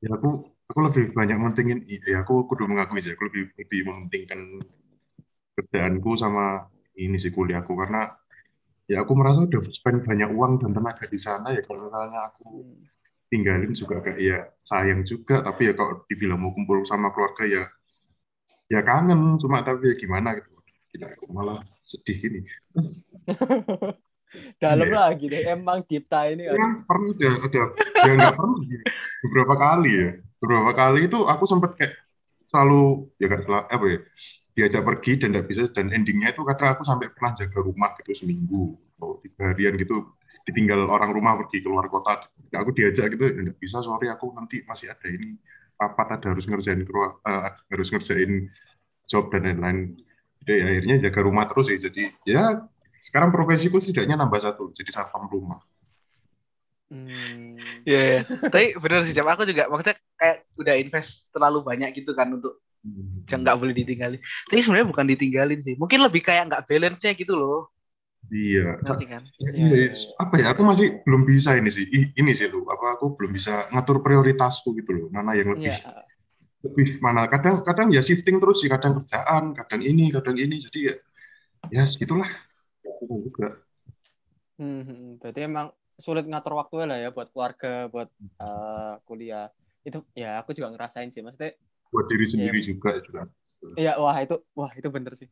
[0.00, 4.40] ya aku aku lebih banyak mentingin ya aku kudu mengakui sih aku lebih lebih mementingkan
[5.58, 8.16] kerjaanku sama ini sih kuliahku karena
[8.88, 12.64] ya aku merasa udah spend banyak uang dan tenaga di sana ya kalau misalnya aku
[13.30, 17.64] tinggalin juga kayak ya sayang juga tapi ya kalau dibilang mau kumpul sama keluarga ya
[18.70, 20.50] ya kangen cuma tapi ya gimana gitu
[20.90, 22.40] kita malah sedih gini.
[24.62, 25.10] Dalam yeah.
[25.10, 26.54] lagi deh emang Dipta ini ya,
[26.86, 27.62] pernah ada ada.
[28.06, 28.80] Ya nggak pernah sih.
[29.26, 30.10] Beberapa kali ya.
[30.38, 31.98] Beberapa kali itu aku sempat kayak
[32.50, 33.98] selalu ya gak salah apa ya
[34.58, 38.26] diajak pergi dan tidak bisa dan endingnya itu kata aku sampai pernah jaga rumah gitu
[38.26, 40.14] seminggu atau tiga harian gitu.
[40.46, 42.26] Ditinggal orang rumah pergi keluar kota.
[42.54, 45.34] Aku diajak gitu tidak bisa sorry aku nanti masih ada ini.
[45.80, 48.46] Apa ada harus ngerjain uh, harus ngerjain
[49.10, 49.98] job dan lain-lain
[50.50, 52.44] jadi akhirnya jaga rumah terus ya jadi ya
[53.00, 55.58] sekarang profesiku setidaknya nambah satu, jadi satpam rumah.
[56.90, 57.56] Hmm.
[57.86, 62.28] Ya, yeah, tapi benar sih, aku juga maksudnya kayak udah invest terlalu banyak gitu kan
[62.28, 63.24] untuk hmm.
[63.30, 64.20] yang nggak boleh ditinggalin.
[64.20, 67.72] Tapi sebenarnya bukan ditinggalin sih, mungkin lebih kayak nggak balance-nya gitu loh.
[68.28, 68.84] Iya.
[68.84, 69.22] Ngerti kan?
[69.40, 69.92] Iya, iya, iya.
[70.20, 70.46] Apa ya?
[70.52, 71.88] Aku masih belum bisa ini sih.
[71.88, 72.68] Ini sih loh.
[72.68, 75.06] Apa aku belum bisa ngatur prioritasku gitu loh.
[75.08, 76.04] Mana yang lebih yeah.
[76.60, 77.24] Lebih mana?
[77.26, 78.68] Kadang kadang ya shifting terus sih.
[78.68, 80.60] Kadang kerjaan, kadang ini, kadang ini.
[80.60, 80.94] Jadi ya
[81.72, 82.28] ya segitulah
[83.00, 83.60] juga.
[84.60, 88.08] Hmm, hmm, berarti emang sulit ngatur waktu lah ya buat keluarga, buat
[88.40, 89.48] uh, kuliah.
[89.80, 91.56] Itu ya aku juga ngerasain sih, maksudnya.
[91.88, 93.20] Buat diri ya, sendiri ya, juga juga.
[93.76, 95.28] Iya, wah itu wah itu bener sih.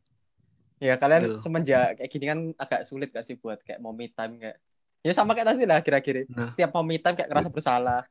[0.79, 1.39] Ya kalian Betul.
[1.43, 4.57] semenjak kayak gini kan agak sulit gak sih buat kayak mau me time kayak
[5.03, 6.23] ya sama kayak tadi lah kira-kira.
[6.31, 6.47] Nah.
[6.47, 8.01] Setiap mau me time kayak ngerasa bersalah.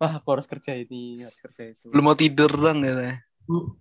[0.00, 1.92] Wah, aku harus kerja ini, harus kerja itu.
[1.92, 3.20] Belum mau tidur dong ya.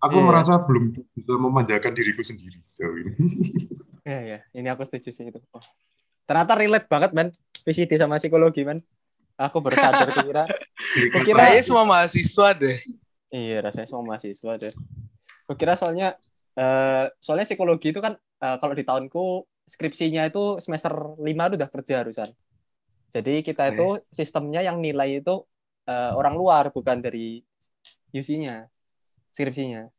[0.04, 0.28] Aku yeah.
[0.28, 3.14] merasa belum bisa memanjakan diriku sendiri sejauh ini.
[4.10, 4.40] Iya, ya.
[4.58, 5.38] Ini aku setuju sih itu.
[5.54, 5.62] Oh.
[6.26, 7.30] Ternyata relate banget, men.
[7.62, 8.82] VCD sama psikologi, men.
[9.38, 10.44] Aku baru sadar kira.
[11.28, 12.80] kira semua mahasiswa deh.
[13.30, 14.74] Iya, rasanya semua mahasiswa deh.
[15.54, 16.18] Kira soalnya
[16.58, 21.70] uh, soalnya psikologi itu kan uh, kalau di tahunku skripsinya itu semester 5 itu udah
[21.70, 22.30] kerja harusan.
[23.14, 25.46] Jadi kita itu sistemnya yang nilai itu
[25.90, 27.42] uh, orang luar bukan dari
[28.14, 28.70] UC-nya,
[29.34, 29.90] skripsinya.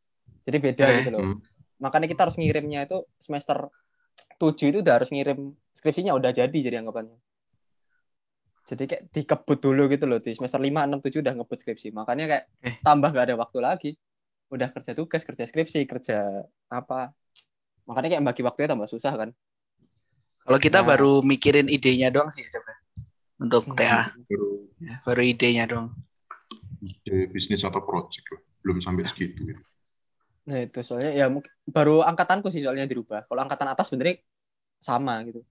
[0.47, 1.23] Jadi beda eh, gitu loh.
[1.35, 1.39] Hmm.
[1.83, 3.67] Makanya kita harus ngirimnya itu semester
[4.41, 7.17] tujuh itu udah harus ngirim skripsinya udah jadi jadi anggapannya
[8.65, 12.25] jadi kayak dikebut dulu gitu loh di semester lima enam tujuh udah ngebut skripsi makanya
[12.31, 12.75] kayak eh.
[12.81, 13.91] tambah gak ada waktu lagi
[14.51, 17.11] udah kerja tugas kerja skripsi kerja apa
[17.85, 19.31] makanya kayak bagi waktunya tambah susah kan
[20.41, 22.47] kalau kita nah, baru mikirin idenya doang sih
[23.41, 23.77] untuk hmm.
[23.77, 24.49] TA baru,
[24.79, 25.89] ya, baru idenya doang
[26.81, 29.63] ide bisnis atau project loh belum sampai segitu gitu.
[30.49, 31.27] Nah itu soalnya ya
[31.69, 33.25] baru angkatanku sih soalnya dirubah.
[33.25, 34.21] Kalau angkatan atas sebenarnya
[34.81, 35.45] sama gitu.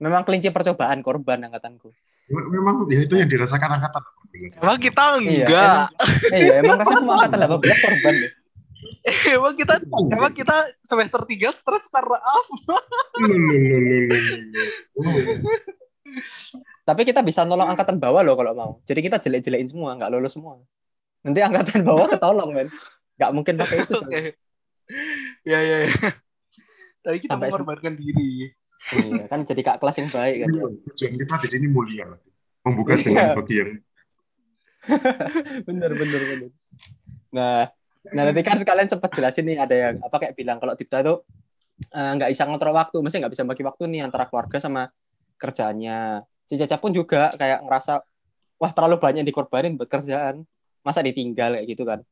[0.00, 1.92] Memang kelinci percobaan korban angkatanku.
[2.30, 4.02] Memang ya itu yang dirasakan angkatan.
[4.60, 5.86] Emang kita iya, enggak.
[6.32, 8.32] Iya, emang, iya, emang rasanya semua angkatan 18 korban deh.
[9.32, 9.80] emang kita
[10.12, 12.76] emang kita semester 3 stres karena apa?
[16.84, 18.72] Tapi kita bisa nolong angkatan bawah loh kalau mau.
[18.88, 20.58] Jadi kita jelek-jelekin semua, nggak lulus semua.
[21.22, 22.68] Nanti angkatan bawah ketolong, men.
[23.20, 23.98] Nggak mungkin pakai itu.
[24.00, 24.24] okay.
[25.46, 25.90] Ya, ya, ya.
[27.04, 28.52] Tapi kita Sampai mengorbankan diri.
[28.96, 30.48] Iya, kan jadi kak kelas yang baik kan.
[30.50, 32.06] Iya, tujuan kita di sini mulia.
[32.64, 33.04] Membuka iya.
[33.04, 33.70] dengan bagi yang
[35.68, 36.50] bener bener bener.
[37.36, 37.68] Nah,
[38.16, 41.20] nah nanti kan kalian sempat jelasin nih ada yang apa kayak bilang kalau Dipta tuh
[41.84, 44.88] eh, nggak uh, bisa ngontrol waktu, mesti nggak bisa bagi waktu nih antara keluarga sama
[45.36, 46.24] kerjanya.
[46.50, 48.02] Si Caca pun juga kayak ngerasa
[48.58, 50.42] wah terlalu banyak dikorbanin buat kerjaan,
[50.82, 52.02] masa ditinggal kayak gitu kan.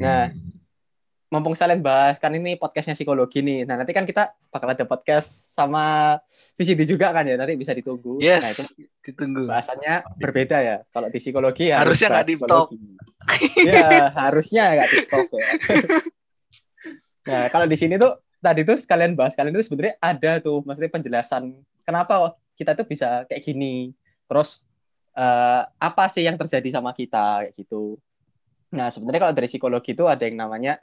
[0.00, 1.28] Nah, hmm.
[1.28, 3.68] mumpung kalian bahas kan ini podcastnya psikologi nih.
[3.68, 6.16] Nah nanti kan kita bakal ada podcast sama
[6.56, 7.36] VCD juga kan ya.
[7.36, 8.16] Nanti bisa ditunggu.
[8.16, 8.64] Yes, nah itu
[9.04, 9.44] ditunggu.
[9.44, 10.76] Bahasannya berbeda ya.
[10.88, 12.72] Kalau di psikologi ya harusnya nggak di talk.
[13.60, 15.48] ya harusnya nggak TikTok ya.
[17.28, 20.88] nah kalau di sini tuh tadi tuh sekalian bahas kalian itu sebenarnya ada tuh maksudnya
[20.88, 23.96] penjelasan kenapa kita tuh bisa kayak gini.
[24.28, 24.60] Terus
[25.16, 27.96] uh, apa sih yang terjadi sama kita kayak gitu.
[28.76, 30.78] Nah, sebenarnya kalau dari psikologi itu ada yang namanya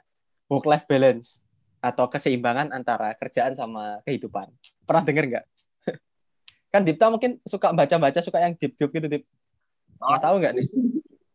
[0.50, 1.40] work life balance
[1.78, 4.50] atau keseimbangan antara kerjaan sama kehidupan.
[4.82, 5.44] Pernah dengar nggak?
[6.74, 9.24] kan Dipta mungkin suka baca-baca, suka yang deep-deep gitu, Dip.
[9.96, 10.22] Pernah oh.
[10.22, 10.66] tahu nggak nih?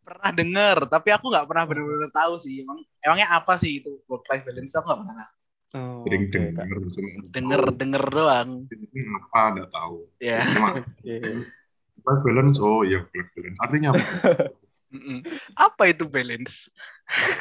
[0.03, 2.67] Pernah dengar, tapi aku nggak pernah benar-benar tahu sih.
[2.67, 4.75] Emang emangnya apa sih itu work life balance?
[4.75, 5.27] Aku nggak pernah.
[5.73, 6.77] Oh, okay, denger,
[7.33, 8.69] denger, denger doang.
[9.25, 10.05] Apa nggak tahu.
[10.21, 10.45] Ya.
[11.01, 11.49] Yeah.
[12.05, 13.57] Life balance, oh ya balance.
[13.57, 14.05] Artinya apa?
[15.65, 16.69] apa itu balance?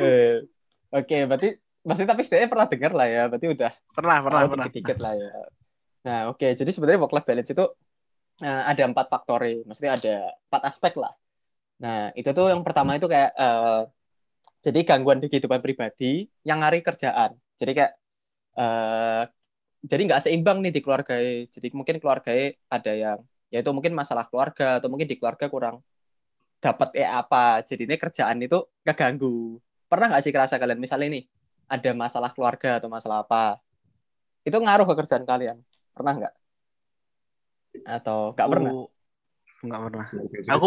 [0.00, 0.40] Oke,
[0.88, 4.98] okay, berarti masih tapi saya pernah dengar lah ya, berarti udah pernah pernah pernah dikit
[5.02, 5.30] lah ya.
[6.08, 6.50] Nah oke, okay.
[6.56, 7.64] jadi sebenarnya work life balance itu
[8.40, 10.14] uh, ada empat faktor, maksudnya ada
[10.48, 11.12] empat aspek lah.
[11.84, 13.84] Nah itu tuh yang pertama itu kayak uh,
[14.64, 17.36] jadi gangguan di kehidupan pribadi yang ngari kerjaan.
[17.58, 17.92] Jadi kayak
[18.56, 19.22] uh,
[19.82, 21.18] jadi nggak seimbang nih di keluarga.
[21.50, 22.30] Jadi mungkin keluarga
[22.70, 23.18] ada yang
[23.52, 25.82] yaitu mungkin masalah keluarga atau mungkin di keluarga kurang
[26.62, 27.60] dapat ya apa.
[27.66, 29.58] Jadi ini kerjaan itu keganggu
[29.90, 31.20] pernah nggak sih kerasa kalian misalnya ini
[31.68, 33.60] ada masalah keluarga atau masalah apa?
[34.46, 35.58] Itu ngaruh ke kerjaan kalian.
[35.92, 36.34] Pernah nggak?
[37.84, 38.72] Atau nggak pernah?
[39.62, 40.06] nggak pernah.
[40.58, 40.66] Aku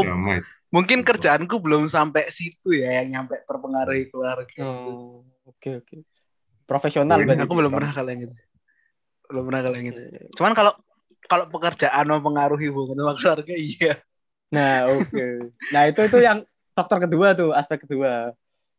[0.72, 4.64] mungkin kerjaanku belum sampai situ ya yang nyampe terpengaruhi keluarga.
[4.64, 5.88] Oh, oke okay, oke.
[5.88, 6.15] okay.
[6.66, 8.36] Profesional berarti aku belum pernah kalian gitu.
[9.30, 10.02] Belum pernah kalian gitu.
[10.38, 10.74] Cuman kalau
[11.26, 13.94] kalau pekerjaan mempengaruhi hubungan sama keluarga iya.
[14.54, 15.10] Nah oke.
[15.10, 15.34] Okay.
[15.74, 16.46] nah itu itu yang
[16.78, 18.34] faktor kedua tuh aspek kedua.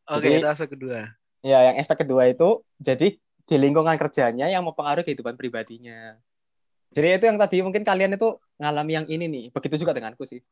[0.06, 1.10] Oke okay, itu aspek kedua.
[1.46, 3.14] ya yang aspek kedua itu jadi
[3.46, 6.18] di lingkungan kerjanya yang mempengaruhi kehidupan pribadinya.
[6.90, 9.44] Jadi itu yang tadi mungkin kalian itu ngalami yang ini nih.
[9.54, 10.42] Begitu juga denganku sih.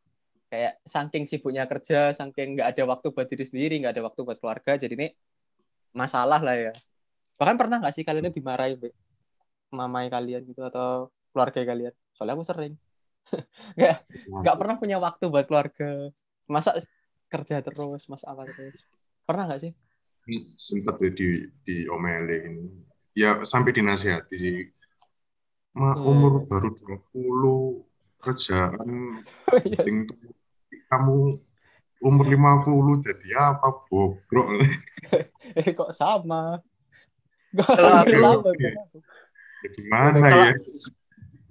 [0.51, 4.39] Kayak saking sibuknya kerja saking nggak ada waktu buat diri sendiri nggak ada waktu buat
[4.39, 5.09] keluarga jadi ini
[5.91, 6.72] masalah lah ya
[7.35, 8.78] bahkan pernah nggak sih kalian itu dimarahi
[9.74, 11.95] mamai kalian gitu atau keluarga kalian?
[12.14, 12.74] Soalnya aku sering.
[13.80, 16.12] Nggak nggak pernah punya waktu buat keluarga.
[16.45, 16.76] Masa
[17.32, 18.76] kerja terus masa apa terus?
[19.24, 19.72] Pernah nggak sih?
[20.61, 22.68] Sempat ya di diomelin
[23.16, 24.59] ya sampai dinasihati sih.
[25.74, 26.07] Ma, hmm.
[26.07, 26.70] umur baru
[27.11, 27.82] 20
[28.22, 28.78] kerjaan
[29.51, 29.82] oh, yes.
[29.82, 30.07] Iya
[30.87, 31.18] kamu
[31.99, 34.47] umur 50 jadi apa bobrok?
[35.59, 36.62] Eh kok sama
[37.62, 38.72] sama ya,
[39.70, 40.52] gimana ya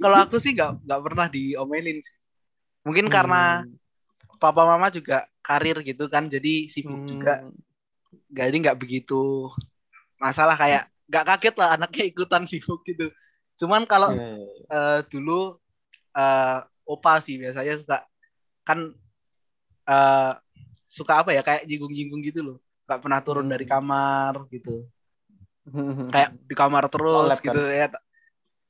[0.04, 2.16] kalau aku sih nggak nggak pernah diomelin sih.
[2.84, 3.14] Mungkin hmm.
[3.14, 3.44] karena
[4.36, 7.08] papa mama juga karir gitu kan, jadi sibuk hmm.
[7.08, 7.34] juga.
[8.28, 9.48] Jadi nggak begitu
[10.20, 13.08] masalah kayak nggak kaget lah anaknya ikutan sibuk gitu.
[13.56, 14.36] Cuman kalau yeah.
[14.36, 14.76] Iya.
[14.76, 15.40] uh, dulu
[16.18, 17.98] uh, opa sih biasanya suka
[18.68, 18.92] kan
[19.88, 20.32] uh,
[20.92, 22.58] suka apa ya kayak jinggung-jinggung gitu loh.
[22.84, 23.72] Gak pernah turun dari hmm.
[23.72, 24.84] kamar gitu.
[26.12, 27.72] Kayak di kamar terus gitu kan?
[27.72, 27.88] ya.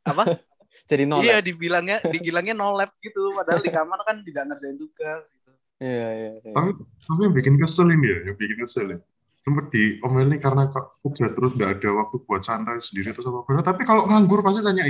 [0.06, 0.24] Apa?
[0.90, 3.34] jadi no iya dibilangnya dibilangnya no lab gitu.
[3.34, 5.52] Padahal di kamar kan juga ngerjain tugas gitu.
[5.84, 6.54] Iya iya, iya.
[6.56, 9.00] tapi tapi yang bikin kesel ini ya yang bikin kesel ya.
[9.44, 14.08] Sempat diomelin karena kerja terus nggak ada waktu buat santai sendiri atau apa tapi kalau
[14.08, 14.88] nganggur pasti tanya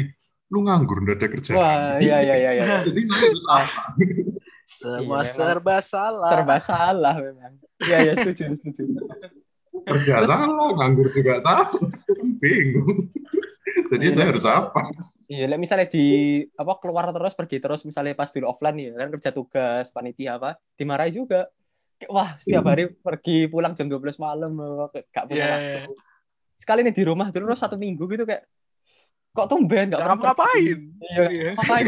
[0.54, 2.66] lu nganggur nggak ada kerja wah iya iya iya, iya.
[2.86, 3.97] jadi harus apa?
[4.74, 6.30] Semua iya, serba salah.
[6.30, 7.54] Serba salah memang.
[7.84, 8.84] Iya iya setuju setuju
[9.74, 11.69] kerja salah nganggur juga salah
[12.41, 13.09] bingung
[13.89, 14.13] jadi iya.
[14.13, 14.84] saya harus apa
[15.34, 16.05] Iya, misalnya di
[16.53, 20.61] apa keluar terus pergi terus misalnya pas dulu offline nih kan kerja tugas panitia apa
[20.78, 21.49] dimarahi juga.
[21.97, 24.51] Kayak, wah setiap hari pergi pulang jam 12 malam
[24.93, 25.49] gak punya yeah.
[25.57, 25.93] waktu.
[26.59, 28.45] Sekali nih di rumah terus satu minggu gitu kayak
[29.34, 30.80] kok tumben gak ngapa ngapain.
[31.01, 31.51] Iya, iya.
[31.57, 31.86] ngapain.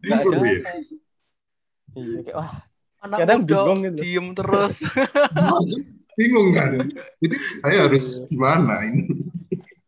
[0.00, 0.38] Gak ada.
[1.90, 2.52] Iya, kayak wah
[3.04, 3.96] anak kadang bingung gitu.
[4.00, 4.74] Diem terus.
[6.20, 6.70] bingung kan.
[7.24, 8.26] Jadi saya harus iya.
[8.28, 9.02] gimana ini?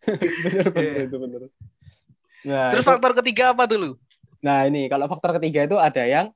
[0.03, 1.41] bener bener itu bener.
[2.43, 4.01] Nah, Terus itu, faktor ketiga apa dulu?
[4.43, 6.27] Nah ini kalau faktor ketiga itu ada yang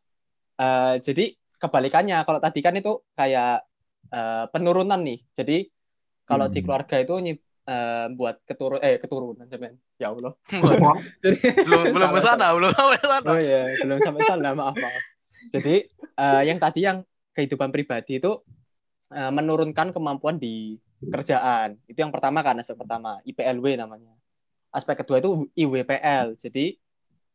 [0.61, 2.21] uh, jadi kebalikannya.
[2.23, 3.65] Kalau tadi kan itu kayak
[4.13, 5.19] uh, penurunan nih.
[5.35, 5.67] Jadi
[6.29, 6.55] kalau hmm.
[6.55, 7.15] di keluarga itu
[7.67, 10.33] uh, buat keturun eh keturunan cuman ya Allah.
[11.25, 13.31] jadi belum belum ke sana, belum sampai sana.
[13.31, 15.03] Oh iya, belum sampai sana, maaf maaf.
[15.51, 15.75] Jadi
[16.19, 17.03] uh, yang tadi yang
[17.35, 18.41] kehidupan pribadi itu
[19.13, 21.77] uh, menurunkan kemampuan di kerjaan.
[21.87, 24.17] Itu yang pertama kan aspek pertama, IPLW namanya
[24.77, 26.37] aspek kedua itu IWPL.
[26.37, 26.77] Jadi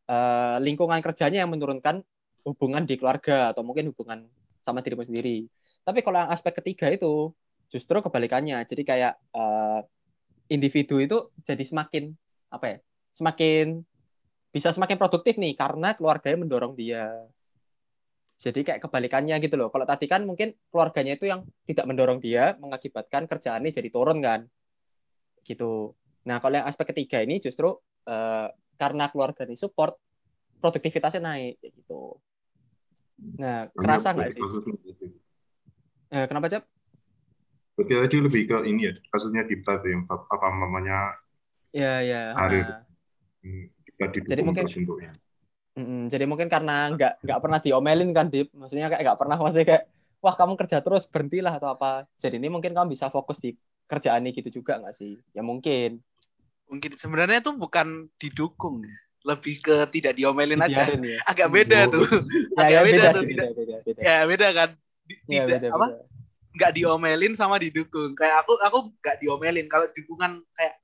[0.06, 2.06] uh, lingkungan kerjanya yang menurunkan
[2.46, 4.30] hubungan di keluarga atau mungkin hubungan
[4.62, 5.50] sama dirimu sendiri.
[5.82, 7.34] Tapi kalau yang aspek ketiga itu
[7.66, 8.62] justru kebalikannya.
[8.62, 9.82] Jadi kayak uh,
[10.46, 12.14] individu itu jadi semakin
[12.54, 12.78] apa ya?
[13.10, 13.82] Semakin
[14.54, 17.10] bisa semakin produktif nih karena keluarganya mendorong dia.
[18.42, 19.70] Jadi kayak kebalikannya gitu loh.
[19.70, 24.50] Kalau tadi kan mungkin keluarganya itu yang tidak mendorong dia, mengakibatkan kerjaannya jadi turun kan.
[25.46, 25.94] Gitu.
[26.26, 27.70] Nah, kalau yang aspek ketiga ini justru
[28.10, 29.94] uh, karena keluarga ini support,
[30.58, 32.18] produktivitasnya naik gitu.
[33.38, 34.42] Nah, kerasa nggak sih?
[36.10, 36.66] Eh, kenapa, Cep?
[37.78, 41.14] Berarti tadi lebih ke ini ya, kasusnya Dipta tuh yang apa mamanya
[41.72, 42.36] Ya, ya.
[42.36, 42.84] Hari nah.
[44.12, 45.21] didukung Jadi mungkin, terus.
[45.72, 49.64] Mm, jadi mungkin karena nggak nggak pernah diomelin kan Dip, maksudnya kayak nggak pernah masih
[49.64, 49.88] kayak
[50.20, 52.04] wah kamu kerja terus berhentilah atau apa.
[52.20, 53.56] Jadi ini mungkin kamu bisa fokus di
[53.88, 55.16] kerjaan ini gitu juga nggak sih?
[55.32, 56.04] Ya mungkin.
[56.68, 58.96] Mungkin sebenarnya itu bukan didukung ya,
[59.28, 60.88] lebih ke tidak diomelin aja.
[60.92, 61.20] Ya?
[61.30, 62.00] Agak beda oh.
[62.00, 62.06] tuh.
[62.56, 63.24] ya, Agak ya, beda, beda tuh.
[63.24, 64.00] Beda, beda, beda.
[64.00, 64.70] Ya beda kan.
[65.08, 65.86] Ya, tidak ya, beda, apa?
[66.52, 68.12] Nggak diomelin sama didukung.
[68.12, 69.66] Kayak aku aku nggak diomelin.
[69.72, 70.74] Kalau dukungan kayak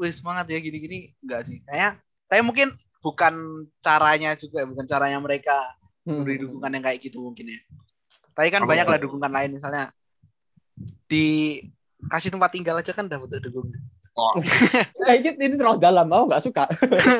[0.00, 1.60] wih semangat ya gini-gini nggak sih.
[1.68, 2.00] Kayak
[2.32, 2.72] saya mungkin
[3.02, 5.74] bukan caranya juga bukan caranya mereka
[6.06, 6.22] hmm.
[6.22, 7.60] memberi dukungan yang kayak gitu mungkin ya
[8.32, 9.92] tapi kan banyak lah dukungan lain misalnya
[11.10, 11.60] di
[12.08, 13.82] kasih tempat tinggal aja kan udah butuh dukungan
[14.12, 14.36] Oh.
[15.00, 16.68] nah, ini, ini terlalu dalam, mau nggak suka.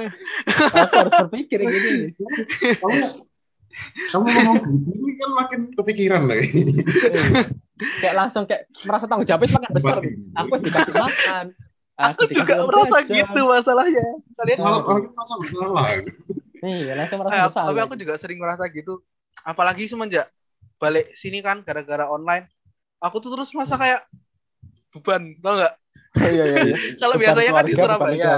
[0.76, 2.12] aku harus berpikir gini.
[2.76, 3.24] Kamu,
[4.12, 6.68] kamu ngomong gitu, ini kan makin kepikiran lagi.
[8.04, 9.96] kayak langsung kayak merasa tanggung jawabnya semakin besar.
[10.36, 11.44] Aku harus dikasih makan,
[12.00, 14.06] Aku juga merasa gitu masalahnya.
[14.40, 15.84] Kalian Salah, orang merasa bersalah.
[16.62, 17.68] Iya, langsung merasa eh, bersalah.
[17.68, 19.04] Tapi aku juga sering merasa gitu.
[19.44, 20.32] Apalagi semenjak
[20.80, 22.48] balik sini kan gara-gara online.
[23.02, 24.08] Aku tuh terus merasa kayak
[24.94, 25.74] beban, tau gak?
[26.16, 26.76] Oh, iya, iya, iya.
[27.02, 28.32] Kalau biasanya kan di Surabaya.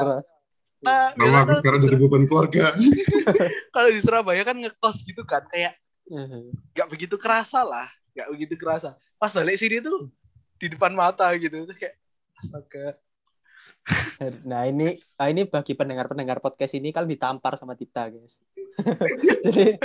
[0.85, 2.77] Nah, Nama aku sekarang jadi beban keluarga.
[3.75, 5.81] kalau di Surabaya kan ngekos gitu kan, kayak
[6.13, 6.53] mhm.
[6.77, 8.93] nggak begitu kerasa lah, nggak begitu kerasa.
[9.17, 10.13] Pas balik sini tuh
[10.61, 11.97] di depan mata gitu, tuh kayak
[12.37, 13.01] astaga
[14.49, 18.41] Nah ini nah ini bagi pendengar-pendengar podcast ini kan ditampar sama Tita guys.
[19.45, 19.77] Jadi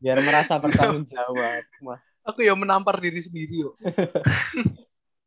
[0.00, 1.64] biar merasa bertanggung jawab.
[1.82, 2.00] Wah.
[2.26, 3.74] Aku yang menampar diri sendiri yuk.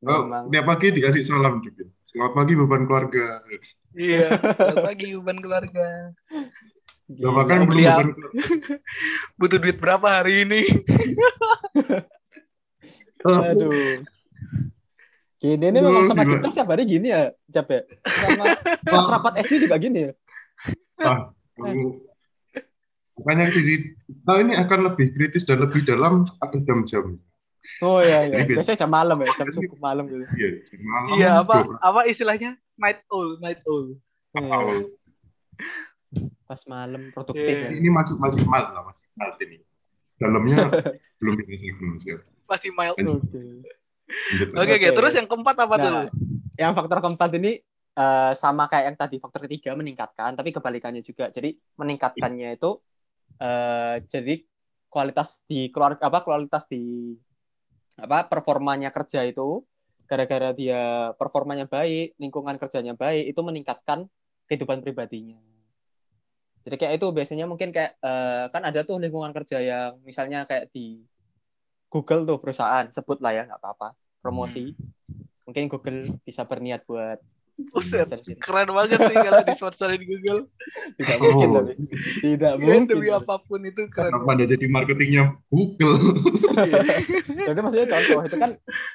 [0.09, 1.87] oh, tiap pagi dikasih salam juga.
[2.03, 3.39] Selamat pagi beban keluarga.
[3.95, 5.87] Iya, selamat pagi beban keluarga.
[7.07, 8.75] Gak makan belum beban keluarga.
[9.39, 10.61] Butuh duit berapa hari ini?
[13.23, 14.03] Aduh.
[15.39, 17.87] Gini ini memang sama kita setiap hari gini ya, Cap ya.
[18.03, 18.43] Sama
[18.83, 20.11] pas rapat SU juga gini ya.
[20.99, 23.51] Ah, makanya
[24.23, 27.19] nah ini akan lebih kritis dan lebih dalam satu jam-jam.
[27.83, 28.47] Oh iya iya.
[28.47, 30.23] Biasanya jam malam ya, jam cukup malam gitu.
[30.35, 31.09] Iya, jam malam.
[31.19, 32.55] Iya apa apa istilahnya?
[32.79, 33.95] Night owl, night owl.
[34.35, 34.75] Iya.
[36.47, 37.71] Pas malam produktif yeah.
[37.71, 37.77] ya.
[37.79, 38.83] Ini masuk masuk malam lah,
[39.19, 39.63] masuk ini.
[40.19, 40.67] Dalamnya
[41.19, 41.67] belum bisa
[42.47, 42.97] Pasti mild.
[44.09, 44.49] Oke.
[44.49, 44.57] Okay.
[44.57, 44.89] Oke, oke.
[44.97, 45.93] Terus yang keempat apa nah, tuh?
[46.57, 47.51] Yang faktor keempat ini
[47.95, 51.29] uh, sama kayak yang tadi faktor ketiga meningkatkan, tapi kebalikannya juga.
[51.29, 52.81] Jadi meningkatkannya itu
[53.39, 54.43] uh, jadi
[54.89, 57.13] kualitas di keluarga apa kualitas di
[57.99, 59.61] apa performanya kerja itu
[60.09, 64.09] gara-gara dia performanya baik, lingkungan kerjanya baik, itu meningkatkan
[64.49, 65.37] kehidupan pribadinya.
[66.65, 70.73] Jadi kayak itu biasanya mungkin kayak uh, kan ada tuh lingkungan kerja yang misalnya kayak
[70.73, 71.05] di
[71.89, 75.49] Google tuh perusahaan sebut lah ya nggak apa-apa promosi hmm.
[75.49, 77.19] mungkin Google bisa berniat buat
[77.59, 78.07] Buset,
[78.39, 80.47] keren banget sih kalau disponsorin Google.
[80.99, 81.63] Tidak mungkin, oh.
[82.23, 82.87] tidak ya, mungkin.
[82.87, 84.15] Demi apa pun itu keren.
[84.15, 85.99] Kenapa anda jadi marketingnya Google?
[87.51, 88.51] jadi maksudnya contoh itu kan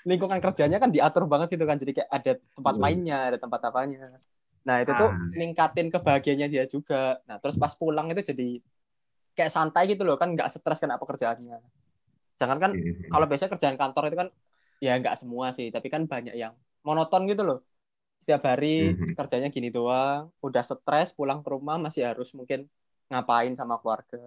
[0.09, 1.77] lingkungan kerjanya kan diatur banget gitu kan.
[1.77, 2.81] Jadi kayak ada tempat iya.
[2.81, 4.17] mainnya, ada tempat apanya.
[4.65, 5.29] Nah itu tuh ah.
[5.37, 7.21] ningkatin kebahagiaannya dia juga.
[7.29, 8.65] Nah terus pas pulang itu jadi
[9.37, 11.61] kayak santai gitu loh kan nggak stres kan apa kerjaannya.
[12.35, 13.11] Jangan kan hmm.
[13.11, 14.29] kalau biasanya kerjaan kantor itu kan
[14.83, 17.59] ya nggak semua sih, tapi kan banyak yang monoton gitu loh.
[18.23, 19.15] Setiap hari hmm.
[19.15, 22.67] kerjanya gini doang, udah stres pulang ke rumah masih harus mungkin
[23.09, 24.19] ngapain sama keluarga.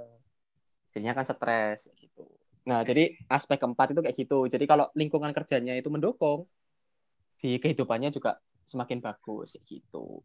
[0.93, 2.25] Jadinya kan stres gitu.
[2.67, 4.39] Nah, jadi aspek keempat itu kayak gitu.
[4.51, 6.45] Jadi kalau lingkungan kerjanya itu mendukung,
[7.39, 10.19] di kehidupannya juga semakin bagus kayak gitu.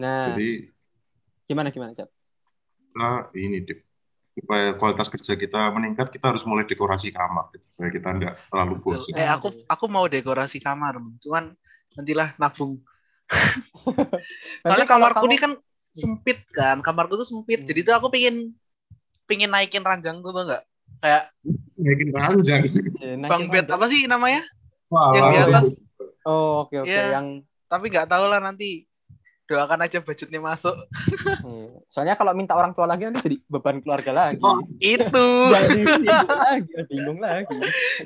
[0.00, 0.70] Nah, jadi
[1.44, 2.08] gimana gimana, Cap?
[2.96, 3.85] Nah, ini Dip
[4.36, 8.74] supaya kualitas kerja kita meningkat kita harus mulai dekorasi kamar gitu, supaya kita enggak terlalu
[8.84, 9.16] bosan.
[9.16, 11.56] Eh aku aku mau dekorasi kamar, cuman
[11.96, 12.76] nantilah nabung.
[14.62, 15.56] Soalnya kamarku ini kan
[15.96, 17.64] sempit kan, kamarku tuh sempit.
[17.64, 17.68] Hmm.
[17.72, 18.52] Jadi tuh aku pingin
[19.24, 20.62] pingin naikin ranjang tuh enggak?
[21.00, 21.32] Kayak
[21.80, 22.60] naikin ranjang.
[23.00, 24.44] Iya, Bang bed apa sih namanya?
[24.92, 25.66] Wah, yang di atas.
[26.28, 26.88] Oh, oke okay, oke.
[26.92, 27.00] Okay.
[27.00, 27.26] Ya, yang
[27.66, 28.84] tapi nggak tahu lah nanti
[29.46, 30.74] doakan aja budgetnya masuk.
[31.42, 31.78] Hmm.
[31.86, 34.42] Soalnya kalau minta orang tua lagi nanti jadi beban keluarga lagi.
[34.42, 35.28] Oh, itu.
[35.54, 37.56] jadi lagi, bingung lagi.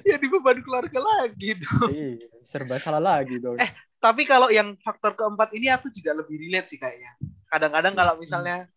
[0.05, 1.91] Jadi beban keluarga lagi dong.
[1.91, 3.57] Iya, serba salah lagi dong.
[3.57, 7.17] Eh, tapi kalau yang faktor keempat ini aku juga lebih relate sih kayaknya.
[7.49, 8.69] Kadang-kadang kalau misalnya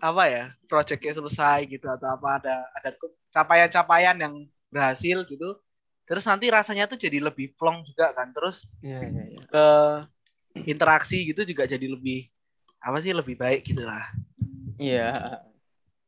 [0.00, 2.90] apa ya projectnya selesai gitu atau apa ada ada
[3.30, 4.34] capaian-capaian yang
[4.72, 5.60] berhasil gitu
[6.08, 9.44] terus nanti rasanya tuh jadi lebih plong juga kan terus yeah, yeah, yeah.
[9.46, 9.64] ke
[10.54, 12.26] interaksi gitu juga jadi lebih
[12.80, 14.04] apa sih lebih baik gitu lah
[14.80, 15.40] iya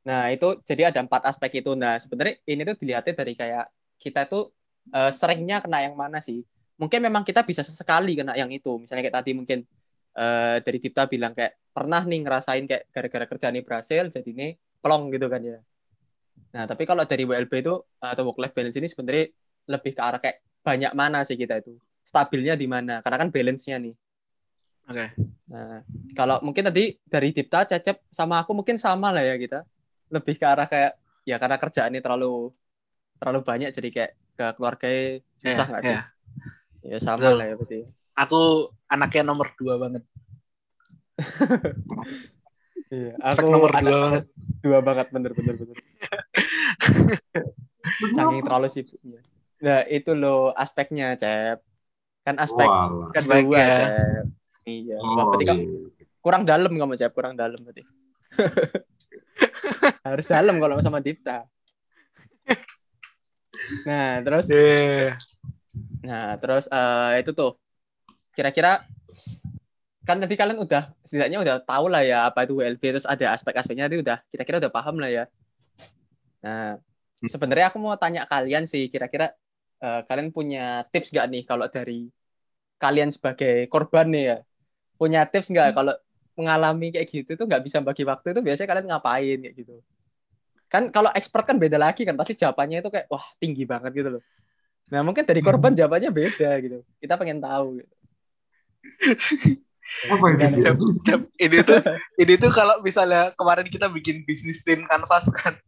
[0.02, 3.66] nah itu jadi ada empat aspek itu nah sebenarnya ini tuh dilihatnya dari kayak
[4.02, 4.50] kita tuh
[4.90, 6.42] uh, seringnya kena yang mana sih
[6.74, 9.62] mungkin memang kita bisa sesekali kena yang itu misalnya kayak tadi mungkin
[10.16, 14.48] uh, dari Dipta bilang kayak pernah nih ngerasain kayak gara-gara kerjaan ini berhasil jadi ini
[14.82, 15.58] plong gitu kan ya.
[16.52, 19.32] Nah, tapi kalau dari WLB itu atau work life balance ini sebenarnya
[19.72, 21.78] lebih ke arah kayak banyak mana sih kita itu.
[22.04, 23.00] Stabilnya di mana?
[23.00, 23.94] Karena kan balance-nya nih.
[24.88, 24.98] Oke.
[24.98, 25.08] Okay.
[25.52, 25.84] Nah,
[26.16, 29.68] kalau mungkin tadi dari Dipta, Cecep sama aku mungkin sama lah ya kita.
[30.08, 32.50] Lebih ke arah kayak ya karena kerjaan ini terlalu
[33.22, 34.88] terlalu banyak jadi kayak ke keluarga
[35.38, 35.98] susah nggak yeah, sih?
[36.82, 36.82] Yeah.
[36.82, 37.38] Ya sama Betul.
[37.38, 37.80] lah ya berarti.
[38.18, 38.40] Aku
[38.90, 40.02] anaknya nomor dua banget.
[42.92, 44.24] iya, aku nomor dua banget.
[44.64, 45.78] Dua banget, bener bener bener.
[48.16, 49.20] Saking terlalu sibuknya.
[49.62, 51.62] Nah itu loh aspeknya, Cep.
[52.26, 54.26] Kan aspek wow, kedua, Cep.
[54.62, 54.96] Iya.
[55.02, 56.06] Oh, berarti kamu iya.
[56.22, 57.12] kurang dalam kamu, Cep.
[57.12, 57.82] Kurang dalam berarti.
[60.06, 61.46] Harus dalam kalau sama Dipta.
[63.86, 65.18] Nah, terus yeah.
[66.02, 67.56] Nah, terus uh, itu tuh
[68.34, 68.84] kira-kira
[70.02, 73.86] kan tadi kalian udah setidaknya udah tahu lah ya apa itu WLB terus ada aspek-aspeknya
[73.86, 75.24] tadi udah kira-kira udah paham lah ya.
[76.42, 76.74] Nah,
[77.22, 77.30] hmm.
[77.30, 79.30] sebenarnya aku mau tanya kalian sih kira-kira
[79.78, 82.10] uh, kalian punya tips gak nih kalau dari
[82.82, 84.38] kalian sebagai korban nih ya.
[85.02, 85.76] Punya tips nggak hmm.
[85.82, 85.94] kalau
[86.38, 89.82] mengalami kayak gitu tuh nggak bisa bagi waktu itu biasanya kalian ngapain kayak gitu.
[90.70, 94.08] Kan kalau expert kan beda lagi kan pasti jawabannya itu kayak wah tinggi banget gitu
[94.14, 94.22] loh.
[94.94, 95.78] Nah mungkin dari korban hmm.
[95.82, 96.78] jawabannya beda gitu.
[97.02, 97.82] Kita pengen tahu.
[97.82, 97.94] Gitu.
[100.06, 100.62] Apa ini?
[100.62, 101.82] Jam, jam, ini tuh
[102.22, 105.58] ini tuh kalau misalnya kemarin kita bikin bisnis tim kanvas kan,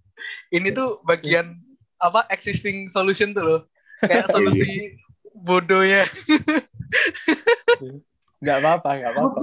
[0.54, 1.58] ini tuh bagian
[1.98, 3.60] apa existing solution tuh loh,
[4.06, 4.94] kayak solusi
[5.34, 6.06] bodohnya.
[8.44, 9.40] Gak apa-apa, gak apa-apa.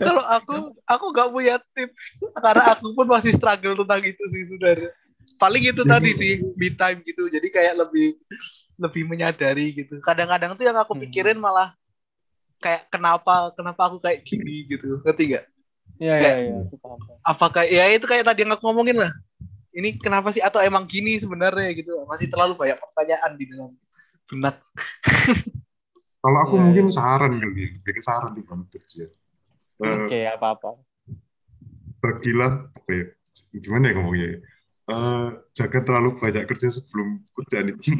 [0.00, 0.56] Kalau aku,
[0.88, 4.88] aku gak punya tips karena aku pun masih struggle tentang itu sih saudara
[5.42, 8.14] paling itu tadi sih me time gitu jadi kayak lebih
[8.78, 11.02] lebih menyadari gitu kadang-kadang tuh yang aku hmm.
[11.02, 11.74] pikirin malah
[12.62, 15.46] kayak kenapa kenapa aku kayak gini gitu ngerti gak
[16.02, 16.58] Iya iya iya.
[17.22, 19.12] Apakah ya itu kayak tadi yang aku ngomongin lah.
[19.70, 21.94] Ini kenapa sih atau emang gini sebenarnya gitu.
[22.10, 23.70] Masih terlalu banyak pertanyaan di dalam
[24.26, 24.58] benak.
[26.22, 26.94] Kalau aku ya, mungkin ya.
[26.94, 29.10] saran kali, bikin saran di kamu kerja.
[29.82, 30.78] Oke, okay, apa-apa.
[31.98, 33.06] Bagilah apa ya?
[33.58, 34.38] Gimana ya ngomongnya?
[34.90, 37.92] uh, jangan terlalu banyak kerja sebelum kerjaan itu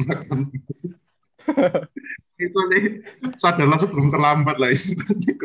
[2.39, 2.85] itu nih
[3.39, 4.95] sadarlah sebelum terlambat lah itu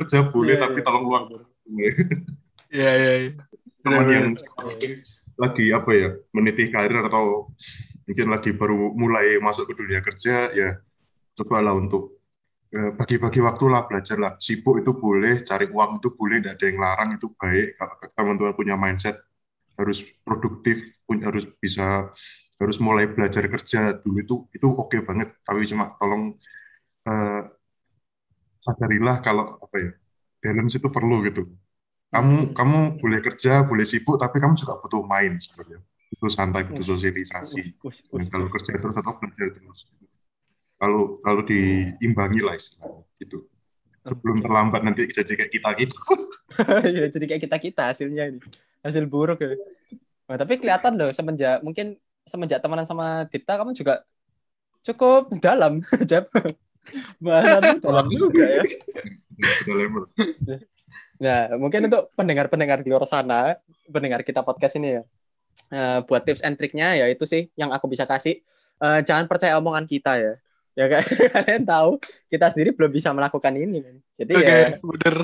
[0.01, 0.85] kerja boleh yeah, tapi yeah.
[0.85, 1.25] tolong luang
[2.67, 3.13] Iya iya.
[3.23, 3.31] iya.
[3.83, 4.27] Teman yang
[5.39, 7.51] lagi apa ya meniti karir atau
[8.07, 10.79] mungkin lagi baru mulai masuk ke dunia kerja ya
[11.37, 12.16] cobalah untuk eh,
[12.67, 14.33] bagi-bagi waktu lah belajar lah.
[14.37, 17.67] Sibuk itu boleh cari uang itu boleh tidak ada yang larang itu baik.
[17.79, 19.15] Kalau teman-teman punya mindset
[19.77, 22.09] harus produktif pun harus bisa
[22.57, 25.31] harus mulai belajar kerja dulu itu itu oke okay banget.
[25.47, 26.35] Tapi cuma tolong
[27.07, 27.41] uh,
[28.59, 29.91] sadarilah kalau apa ya
[30.43, 31.47] balance itu perlu gitu.
[32.11, 32.53] Kamu hmm.
[32.55, 35.79] kamu boleh kerja boleh sibuk tapi kamu juga butuh main sebenarnya.
[36.11, 36.93] Itu santai butuh hmm.
[36.99, 37.63] sosialisasi.
[38.11, 39.79] Dan kalau kerja terus atau belajar terus
[40.77, 43.49] kalau kalau diimbangi lah istilahnya gitu
[44.07, 45.97] sebelum terlambat nanti jadi kayak kita gitu
[46.97, 48.39] ya jadi kayak kita kita hasilnya ini
[48.87, 49.53] hasil buruk ya.
[50.27, 54.03] Nah, tapi kelihatan loh semenjak mungkin semenjak temenan sama Dita kamu juga
[54.83, 56.31] cukup dalam, Jab.
[57.19, 58.63] Bahasan dalam juga ya.
[61.19, 63.59] Nah, mungkin untuk pendengar-pendengar di luar sana,
[63.91, 65.03] pendengar kita podcast ini ya,
[65.75, 68.39] uh, buat tips and triknya ya itu sih yang aku bisa kasih.
[68.77, 70.33] Uh, jangan percaya omongan kita ya.
[70.77, 70.85] Ya
[71.33, 71.97] kalian tahu
[72.29, 73.95] kita sendiri belum bisa melakukan ini kan.
[74.13, 75.15] Jadi okay, ya bener.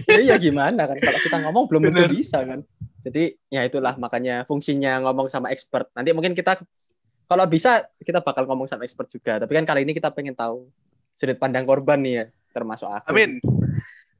[0.00, 2.64] Jadi ya gimana kan kalau kita ngomong belum tentu bisa kan.
[3.04, 5.92] Jadi ya itulah makanya fungsinya ngomong sama expert.
[5.92, 6.56] Nanti mungkin kita
[7.28, 9.36] kalau bisa kita bakal ngomong sama expert juga.
[9.36, 10.72] Tapi kan kali ini kita pengen tahu
[11.12, 12.24] sudut pandang korban nih ya,
[12.56, 13.12] termasuk aku.
[13.12, 13.44] Amin.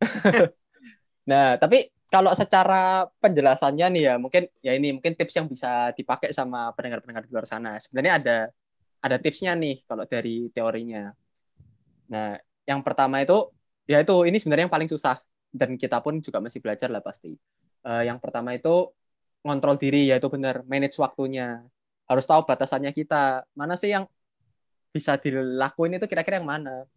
[1.30, 6.30] nah, tapi kalau secara penjelasannya nih ya, mungkin ya ini mungkin tips yang bisa dipakai
[6.37, 7.80] sama pendengar-pendengar di luar sana.
[7.80, 8.37] Sebenarnya ada
[9.05, 11.12] ada tipsnya nih kalau dari teorinya.
[12.09, 13.52] Nah, yang pertama itu
[13.84, 15.20] ya itu ini sebenarnya yang paling susah.
[15.55, 17.36] Dan kita pun juga masih belajar lah pasti.
[17.84, 18.90] Uh, yang pertama itu
[19.44, 21.62] ngontrol diri yaitu benar manage waktunya.
[22.09, 23.46] Harus tahu batasannya kita.
[23.55, 24.09] Mana sih yang
[24.90, 26.88] bisa dilakuin itu kira-kira yang mana?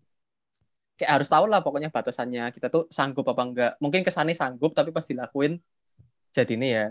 [0.98, 2.50] Kayak harus tahu lah pokoknya batasannya.
[2.56, 3.72] Kita tuh sanggup apa enggak.
[3.84, 5.62] Mungkin kesannya sanggup tapi pas dilakuin
[6.38, 6.86] jadi ini ya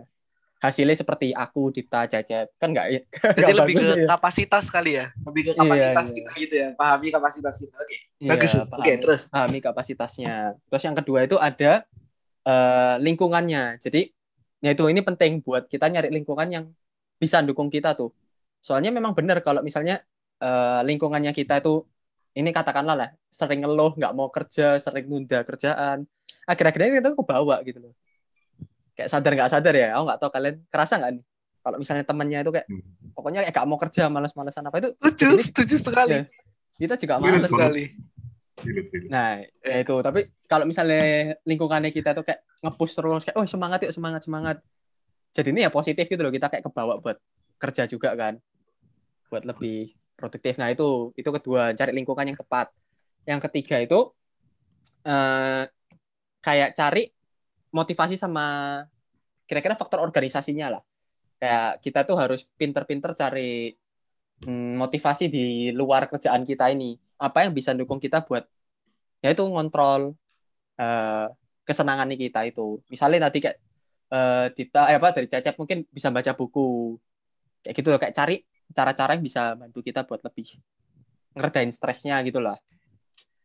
[0.61, 2.57] hasilnya seperti aku Dita Cecep.
[2.57, 2.87] Kan nggak
[3.37, 4.07] jadi lebih ke ya.
[4.09, 5.13] kapasitas kali ya?
[5.25, 6.69] Lebih ke iya, kapasitas iya, kita gitu ya?
[6.77, 7.87] Pahami kapasitas kita oke.
[7.87, 7.99] Okay.
[8.23, 8.53] iya, bagus.
[8.57, 9.23] Oke okay, terus?
[9.29, 10.35] Pahami kapasitasnya.
[10.69, 11.85] Terus yang kedua itu ada
[12.49, 13.77] uh, lingkungannya.
[13.81, 14.11] Jadi
[14.65, 16.65] ya itu ini penting buat kita nyari lingkungan yang
[17.21, 18.13] bisa dukung kita tuh.
[18.65, 20.01] Soalnya memang benar kalau misalnya
[20.41, 21.85] uh, lingkungannya kita itu
[22.37, 26.09] ini katakanlah lah sering ngeluh nggak mau kerja sering nunda kerjaan.
[26.47, 27.95] Akhir-akhirnya kita kebawa gitu loh
[28.97, 31.25] kayak sadar nggak sadar ya aku nggak tahu kalian kerasa nggak nih?
[31.67, 33.11] Kalau misalnya temennya itu kayak hmm.
[33.11, 36.15] pokoknya kayak gak mau kerja malas-malasan apa itu setuju setuju sekali.
[36.15, 36.23] Ya,
[36.79, 37.85] kita juga malas sekali.
[39.13, 39.97] Nah ya itu.
[39.99, 44.57] Tapi kalau misalnya lingkungannya kita tuh kayak ngepush terus kayak oh semangat yuk semangat semangat.
[45.35, 47.19] Jadi ini ya positif gitu loh kita kayak kebawa buat
[47.59, 48.39] kerja juga kan
[49.27, 50.57] buat lebih produktif.
[50.57, 52.71] Nah itu itu kedua cari lingkungan yang tepat.
[53.27, 54.15] Yang ketiga itu
[55.03, 55.67] eh,
[56.41, 57.11] kayak cari
[57.77, 58.81] motivasi sama
[59.45, 60.83] kira-kira faktor organisasinya lah.
[61.37, 63.77] Kayak kita tuh harus pinter-pinter cari
[64.43, 66.97] hmm, motivasi di luar kerjaan kita ini.
[67.21, 68.45] Apa yang bisa dukung kita buat
[69.21, 70.17] ya itu ngontrol
[70.81, 71.27] uh,
[71.69, 72.81] kesenangan kita itu.
[72.89, 73.59] Misalnya nanti kayak
[74.13, 76.97] uh, Dita, eh, apa dari Cecep mungkin bisa baca buku.
[77.65, 78.37] Kayak gitu kayak cari
[78.75, 80.59] cara-cara yang bisa bantu kita buat lebih
[81.37, 82.57] ngerdain stresnya gitu lah.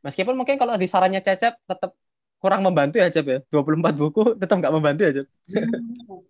[0.02, 1.94] Meskipun mungkin kalau di sarannya Cecep tetap
[2.42, 3.40] kurang membantu ya Jeb ya?
[3.54, 5.28] 24 buku tetap nggak membantu ya Jeb?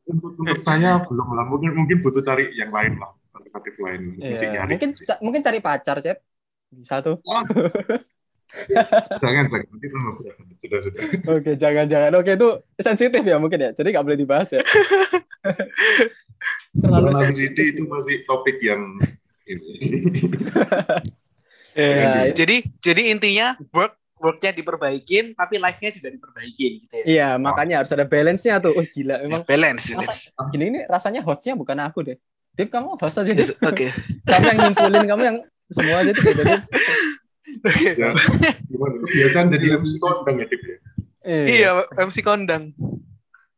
[0.03, 1.47] Untuk, untuk saya belum lah.
[1.47, 4.01] Mungkin mungkin butuh cari yang lain lah alternatif lain.
[4.19, 4.63] Iya.
[4.67, 6.19] mungkin ca mungkin cari pacar Jeb.
[6.71, 7.19] Bisa tuh.
[7.23, 7.43] Oh.
[9.23, 9.63] jangan jangan.
[9.71, 9.87] Nanti
[10.59, 11.01] sudah sudah
[11.39, 12.11] oke jangan jangan.
[12.19, 12.49] Oke itu
[12.79, 13.71] sensitif ya mungkin ya.
[13.71, 14.63] Jadi nggak boleh dibahas ya.
[16.71, 17.75] Terlalu sensitif.
[17.75, 18.99] itu masih topik yang
[19.47, 19.71] ini.
[21.71, 27.05] Ya, jadi jadi intinya work worknya diperbaikin tapi life-nya juga diperbaikin gitu ya.
[27.05, 28.77] Iya, makanya harus ada balance-nya tuh.
[28.77, 29.41] Oh gila, memang.
[29.43, 30.29] Balance, balance.
[30.53, 32.17] Gini ini rasanya hostnya bukan aku deh.
[32.53, 33.47] Tip kamu host aja deh.
[33.65, 33.89] Oke.
[33.89, 33.89] Okay.
[34.29, 35.37] kamu yang nyimpulin, kamu yang
[35.73, 36.53] semua aja tuh jadi.
[37.65, 37.89] Oke.
[37.97, 38.09] Ya,
[38.69, 38.95] gimana?
[39.09, 40.77] Biasanya jadi MC kondang ya, Tip ya?
[41.21, 42.63] Iya, iya MC kondang.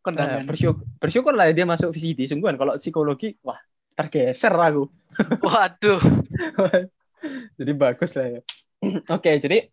[0.03, 0.43] Kondangan.
[0.43, 2.59] Nah, bersyukur, bersyukur lah ya dia masuk VCD sungguhan.
[2.59, 3.59] Kalau psikologi, wah
[3.95, 4.91] tergeser aku.
[5.47, 6.01] Waduh.
[7.55, 8.41] jadi bagus lah ya.
[9.15, 9.71] Oke, jadi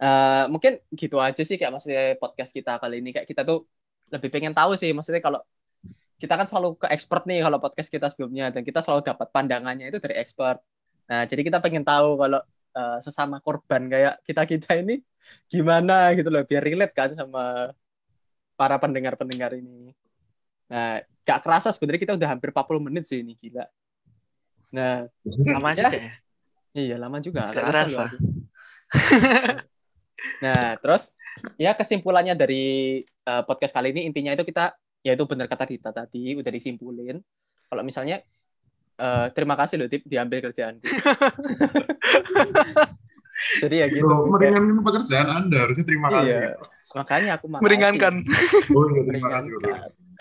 [0.00, 3.68] uh, mungkin gitu aja sih kayak maksudnya podcast kita kali ini kayak kita tuh
[4.10, 5.40] lebih pengen tahu sih maksudnya kalau
[6.18, 9.90] kita kan selalu ke expert nih kalau podcast kita sebelumnya dan kita selalu dapat pandangannya
[9.90, 10.62] itu dari expert.
[11.10, 12.40] Nah, jadi kita pengen tahu kalau
[12.72, 15.04] uh, sesama korban kayak kita-kita ini
[15.50, 17.74] gimana gitu loh biar relate kan sama
[18.54, 19.92] para pendengar-pendengar ini.
[20.70, 23.66] Nah, gak kerasa sebenarnya kita udah hampir 40 menit sih ini gila.
[24.72, 26.12] Nah, lama ya, juga ya?
[26.74, 27.52] Iya, lama juga.
[27.52, 28.02] Gak kerasa.
[30.40, 31.12] Nah, terus
[31.58, 36.36] ya kesimpulannya dari uh, podcast kali ini intinya itu kita yaitu benar kata Dita tadi
[36.38, 37.20] udah disimpulin.
[37.68, 38.24] Kalau misalnya
[38.96, 40.80] uh, terima kasih loh Tip diambil kerjaan.
[43.60, 44.06] Jadi ya gitu.
[44.06, 46.40] Loh, meringankan pekerjaan Anda harusnya terima iya, kasih.
[46.94, 47.64] Makanya aku makasih.
[47.66, 48.14] Meringankan.
[48.72, 49.50] Oh, terima kasih.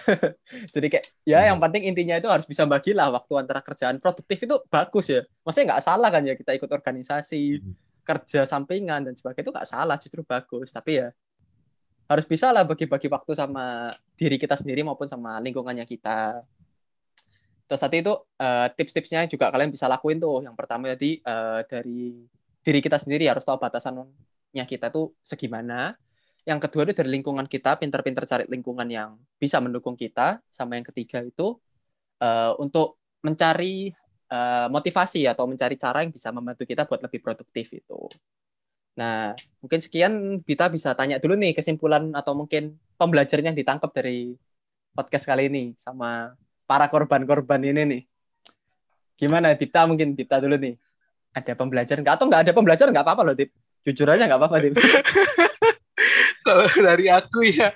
[0.74, 4.58] Jadi kayak ya yang penting intinya itu harus bisa bagilah waktu antara kerjaan produktif itu
[4.68, 5.22] bagus ya.
[5.46, 9.70] Maksudnya nggak salah kan ya kita ikut organisasi, hmm kerja sampingan dan sebagainya itu nggak
[9.70, 10.70] salah justru bagus.
[10.70, 11.08] Tapi ya
[12.08, 16.44] harus bisa lah bagi-bagi waktu sama diri kita sendiri maupun sama lingkungannya kita.
[17.64, 20.44] Terus tadi itu uh, tips-tipsnya juga kalian bisa lakuin tuh.
[20.44, 22.28] Yang pertama tadi uh, dari
[22.64, 25.96] diri kita sendiri harus tahu batasannya kita tuh segimana.
[26.44, 30.44] Yang kedua itu dari lingkungan kita pinter-pinter cari lingkungan yang bisa mendukung kita.
[30.52, 31.56] Sama yang ketiga itu
[32.20, 33.96] uh, untuk mencari
[34.34, 38.10] uh, motivasi atau mencari cara yang bisa membantu kita buat lebih produktif itu.
[38.98, 44.38] Nah, mungkin sekian kita bisa tanya dulu nih kesimpulan atau mungkin pembelajaran yang ditangkap dari
[44.94, 46.38] podcast kali ini sama
[46.70, 48.02] para korban-korban ini nih.
[49.18, 50.78] Gimana Dipta mungkin Dipta dulu nih.
[51.34, 53.50] Ada pembelajaran nggak atau nggak ada pembelajaran nggak apa-apa loh Dip.
[53.82, 54.74] Jujur aja nggak apa-apa Dip.
[56.46, 57.74] Kalau dari aku ya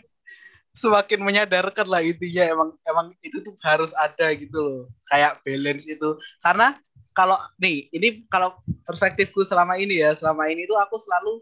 [0.77, 2.45] semakin menyadarkan lah intinya.
[2.45, 4.81] Emang emang itu tuh harus ada gitu loh.
[5.09, 6.09] Kayak balance itu.
[6.39, 6.77] Karena
[7.17, 11.41] kalau nih ini kalau perspektifku selama ini ya selama ini tuh aku selalu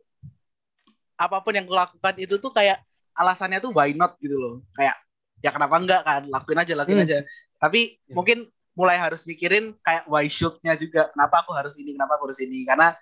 [1.19, 2.79] apa pun yang kulakukan itu tuh kayak
[3.15, 4.63] alasannya tuh why not gitu loh.
[4.71, 4.95] Kayak
[5.43, 6.23] ya kenapa enggak kan?
[6.31, 7.05] Lakuin aja lakuin hmm.
[7.11, 7.17] aja.
[7.59, 8.15] Tapi hmm.
[8.15, 8.37] mungkin
[8.75, 11.11] mulai harus mikirin kayak why should-nya juga.
[11.11, 12.63] Kenapa aku harus ini kenapa aku harus ini?
[12.63, 12.95] Karena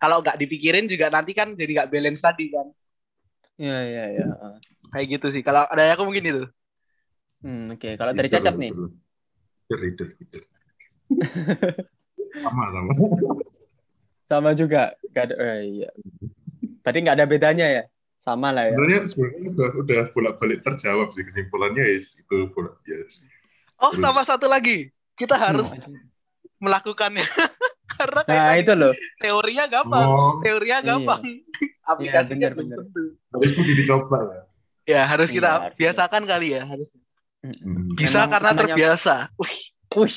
[0.00, 2.72] kalau nggak dipikirin juga nanti kan jadi nggak balance tadi kan
[3.60, 4.26] Iya iya iya.
[4.88, 5.42] Kayak gitu sih.
[5.44, 6.44] Kalau ada aku mungkin itu.
[7.44, 7.76] Hmm, oke.
[7.76, 7.92] Okay.
[8.00, 8.72] Kalau dari Cacap nih.
[8.72, 10.38] Itu, itu.
[12.40, 12.92] sama sama.
[14.24, 14.96] Sama juga.
[15.12, 15.92] Gak ada, oh, iya.
[16.80, 17.84] Tadi nggak ada bedanya ya?
[18.16, 18.76] Sama lah ya.
[18.76, 22.96] Sebenarnya sebenarnya udah udah bolak balik terjawab sih kesimpulannya ya itu bolak ya.
[23.80, 24.92] Oh, sama satu lagi.
[25.16, 26.00] Kita harus hmm.
[26.64, 27.24] melakukannya.
[28.00, 28.92] Karena nah, itu loh.
[29.20, 30.06] Teorinya gampang.
[30.08, 30.40] Oh.
[30.40, 30.88] Teorinya iya.
[30.88, 31.20] gampang.
[31.20, 31.68] Iya.
[31.84, 33.12] Aplikasinya iya, benar, benar.
[33.36, 34.40] Harus dicoba ya.
[34.88, 36.88] Ya, harus kita iya, harus biasakan kali ya, harus.
[37.44, 37.92] Hmm.
[37.92, 39.14] Bisa Emang karena terbiasa.
[39.36, 39.56] Wih.
[40.00, 40.16] Wih.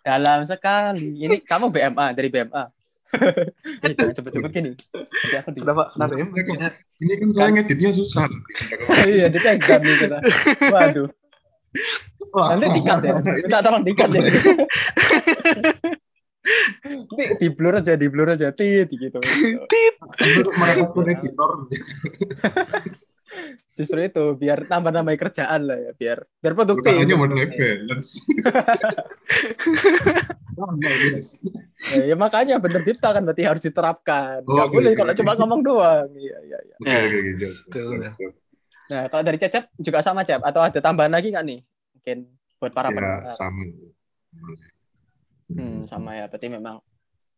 [0.00, 1.20] Dalam sekali.
[1.20, 2.64] Ini kamu BMA dari BMA.
[3.84, 4.72] Cepet-cepet gini.
[4.72, 5.60] Nanti aku di...
[5.60, 5.92] Kenapa?
[5.92, 6.26] Kenapa ya?
[7.04, 8.26] Ini kan saya ngeditnya susah.
[9.12, 10.18] iya, dia kan nih kita.
[10.72, 11.08] Waduh.
[12.32, 13.14] Nanti dikat ya.
[13.44, 14.22] Minta tolong dikat ya.
[16.84, 18.48] Nanti di blur aja, di blur aja.
[18.52, 19.20] Tit gitu.
[19.68, 19.94] Tit.
[20.40, 21.50] Untuk mereka editor.
[23.78, 26.90] Justru itu biar tambah-nambah kerjaan lah ya, biar biar produktif.
[26.90, 28.18] Hanya work life balance.
[31.94, 34.42] ya, ya makanya bener Dipta kan berarti harus diterapkan.
[34.44, 35.20] Oh, Gak okay, boleh okay, kalau okay.
[35.22, 36.08] cuma ngomong doang.
[36.18, 36.74] Iya iya iya.
[36.76, 36.98] Oke
[37.78, 38.26] oke oke.
[38.90, 41.62] Nah, kalau dari Cecep juga sama Cep atau ada tambahan lagi nggak nih?
[41.94, 42.16] Mungkin
[42.58, 43.34] buat para ya, pendengar.
[43.38, 43.62] sama.
[45.54, 46.30] Hmm, sama ya.
[46.30, 46.78] Berarti memang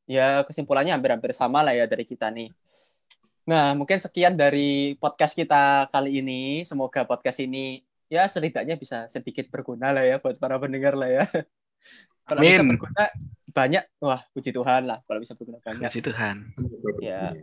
[0.05, 2.51] ya kesimpulannya hampir-hampir sama lah ya dari kita nih.
[3.43, 6.63] Nah, mungkin sekian dari podcast kita kali ini.
[6.63, 7.83] Semoga podcast ini
[8.13, 11.25] ya setidaknya bisa sedikit berguna lah ya buat para pendengar lah ya.
[12.29, 13.03] Kalau bisa berguna
[13.51, 15.91] banyak, wah puji Tuhan lah kalau bisa berguna banyak.
[15.91, 16.37] Puji Tuhan.
[17.03, 17.35] Ya.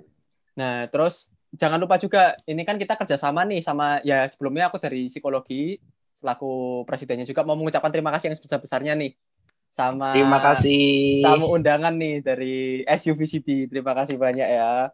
[0.56, 5.12] Nah, terus jangan lupa juga ini kan kita kerjasama nih sama ya sebelumnya aku dari
[5.12, 5.82] psikologi
[6.14, 9.12] selaku presidennya juga mau mengucapkan terima kasih yang sebesar-besarnya nih
[9.70, 13.70] sama terima kasih tamu undangan nih dari SUVCD.
[13.70, 14.90] Terima kasih banyak ya.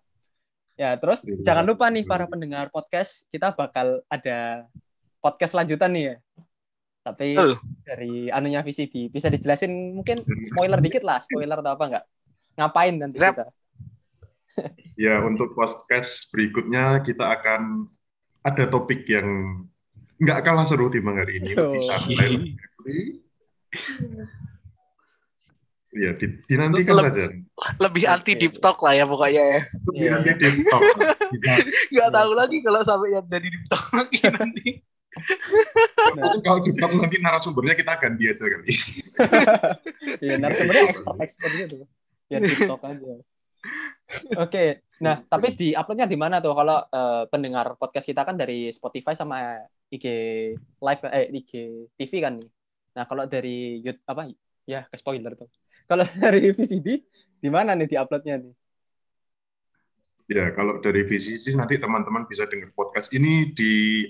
[0.76, 4.68] Ya, terus ya, jangan lupa nih para pendengar podcast, kita bakal ada
[5.24, 6.16] podcast lanjutan nih ya.
[7.06, 7.56] Tapi uh.
[7.88, 12.06] dari anunya VCD bisa dijelasin mungkin spoiler dikit lah, spoiler atau apa enggak?
[12.60, 13.40] Ngapain nanti Zep.
[13.40, 13.46] kita?
[15.00, 17.88] ya, untuk podcast berikutnya kita akan
[18.44, 19.28] ada topik yang
[20.20, 22.32] nggak kalah seru di hari ini, lebih santai.
[25.96, 26.12] Iya,
[26.52, 27.24] dinantikan Le saja.
[27.80, 29.62] Lebih anti deep talk lah ya pokoknya ya.
[29.88, 30.18] Lebih yeah.
[30.20, 30.84] anti deep talk.
[31.96, 34.68] Gak tahu lagi kalau sampai yang jadi deep talk lagi nanti.
[36.20, 38.72] Nah, kalau deep talk nanti narasumbernya kita ganti aja kali.
[40.24, 41.76] Iya, narasumbernya expert-expert gitu.
[42.28, 43.14] Ya deep talk aja.
[44.38, 44.68] Oke, okay.
[45.02, 49.18] nah tapi di uploadnya di mana tuh kalau uh, pendengar podcast kita kan dari Spotify
[49.18, 49.58] sama
[49.90, 50.06] IG
[50.60, 51.52] live eh IG
[51.98, 52.50] TV kan nih.
[52.94, 54.30] Nah kalau dari YouTube apa
[54.70, 55.50] ya ke spoiler tuh
[55.86, 57.02] kalau dari VCD,
[57.40, 58.54] di mana nih di uploadnya nih?
[60.26, 64.06] Ya, kalau dari VCD nanti teman-teman bisa dengar podcast ini di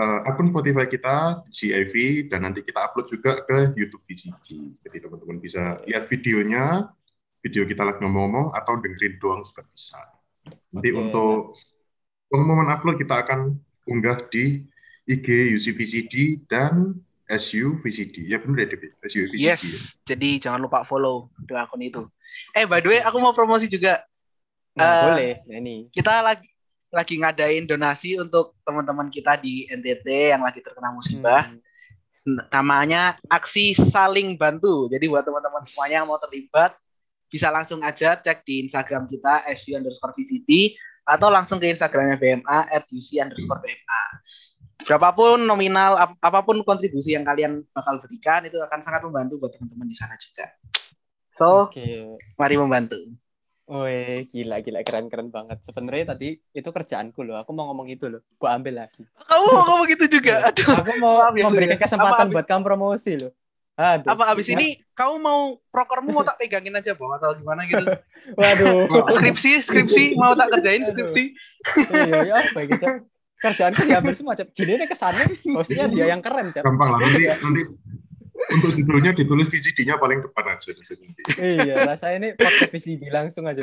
[0.00, 4.80] uh, akun Spotify kita, CIV, dan nanti kita upload juga ke YouTube VCD.
[4.80, 6.88] Jadi teman-teman bisa lihat videonya,
[7.44, 10.00] video kita lagi ngomong-ngomong, atau dengerin doang juga bisa.
[10.72, 11.00] Nanti okay.
[11.04, 11.52] untuk
[12.32, 13.60] pengumuman upload kita akan
[13.92, 14.64] unggah di
[15.06, 16.96] IG UCVCD dan
[17.26, 18.30] SU VCD.
[18.30, 18.78] Ya benar ya,
[19.10, 19.42] SU VCD.
[19.42, 19.62] Yes.
[19.62, 20.14] Ya.
[20.14, 22.02] Jadi jangan lupa follow di akun itu.
[22.54, 24.02] Eh, by the way, aku mau promosi juga.
[24.78, 25.32] Nah, uh, boleh.
[25.46, 25.76] Nah, ini.
[25.90, 26.46] Kita lagi
[26.94, 31.50] lagi ngadain donasi untuk teman-teman kita di NTT yang lagi terkena musibah.
[31.50, 31.60] Hmm.
[32.50, 34.86] Namanya aksi saling bantu.
[34.90, 36.74] Jadi buat teman-teman semuanya yang mau terlibat,
[37.26, 42.58] bisa langsung aja cek di Instagram kita SU underscore VCD atau langsung ke Instagramnya BMA
[42.70, 44.02] at UC underscore BMA
[44.84, 49.56] berapapun nominal ap apa pun kontribusi yang kalian bakal berikan itu akan sangat membantu buat
[49.56, 50.52] teman-teman di sana juga.
[51.36, 52.16] So, okay.
[52.36, 52.96] mari membantu.
[53.66, 55.58] Woi, gila gila keren keren banget.
[55.66, 57.34] Sebenarnya tadi itu kerjaanku loh.
[57.42, 58.22] Aku mau ngomong itu loh.
[58.38, 59.02] Gua ambil lagi.
[59.26, 60.38] Kamu mau ngomong gitu juga?
[60.38, 60.54] Iya.
[60.54, 60.74] Aduh.
[60.80, 63.34] Aku mau memberikan kesempatan buat kamu promosi loh.
[63.76, 64.08] Aduh.
[64.08, 67.84] Apa abis ini kamu mau prokermu mau tak pegangin aja, Bang, atau gimana gitu?
[68.40, 68.86] Waduh.
[69.12, 71.34] skripsi, skripsi mau tak kerjain skripsi.
[71.92, 72.86] Iya, iya, apa gitu
[73.40, 74.48] kerjaan kan diambil semua cep.
[74.56, 76.64] Gini nih kesannya hostnya dia yang keren cep.
[76.64, 77.62] Gampang lah nanti nanti
[78.52, 80.70] untuk judulnya ditulis VCD-nya paling depan aja
[81.40, 83.62] iya rasa ini pakai VCD langsung aja.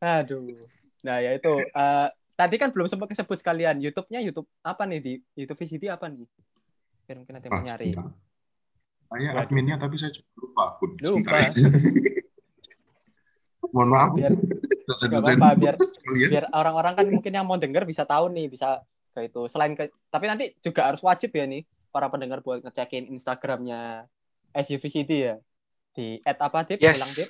[0.00, 0.56] Aduh.
[1.04, 5.14] Nah ya itu uh, tadi kan belum sempat kesebut sekalian YouTube-nya YouTube apa nih di?
[5.36, 6.24] YouTube VCD apa nih?
[7.04, 7.92] Biar mungkin nanti mau nyari.
[9.10, 11.50] saya adminnya tapi saya lupa pun lupa.
[13.74, 14.10] mohon maaf.
[14.14, 14.32] Biar
[14.96, 15.74] apa, biar
[16.32, 18.82] biar orang-orang kan mungkin yang mau denger bisa tahu nih bisa
[19.14, 19.42] kayak itu.
[19.46, 24.06] Selain ke tapi nanti juga harus wajib ya nih para pendengar buat ngecekin Instagramnya
[24.54, 25.36] SUVCD ya.
[25.90, 27.02] Di at apa tip yes.
[27.02, 27.28] ulang tip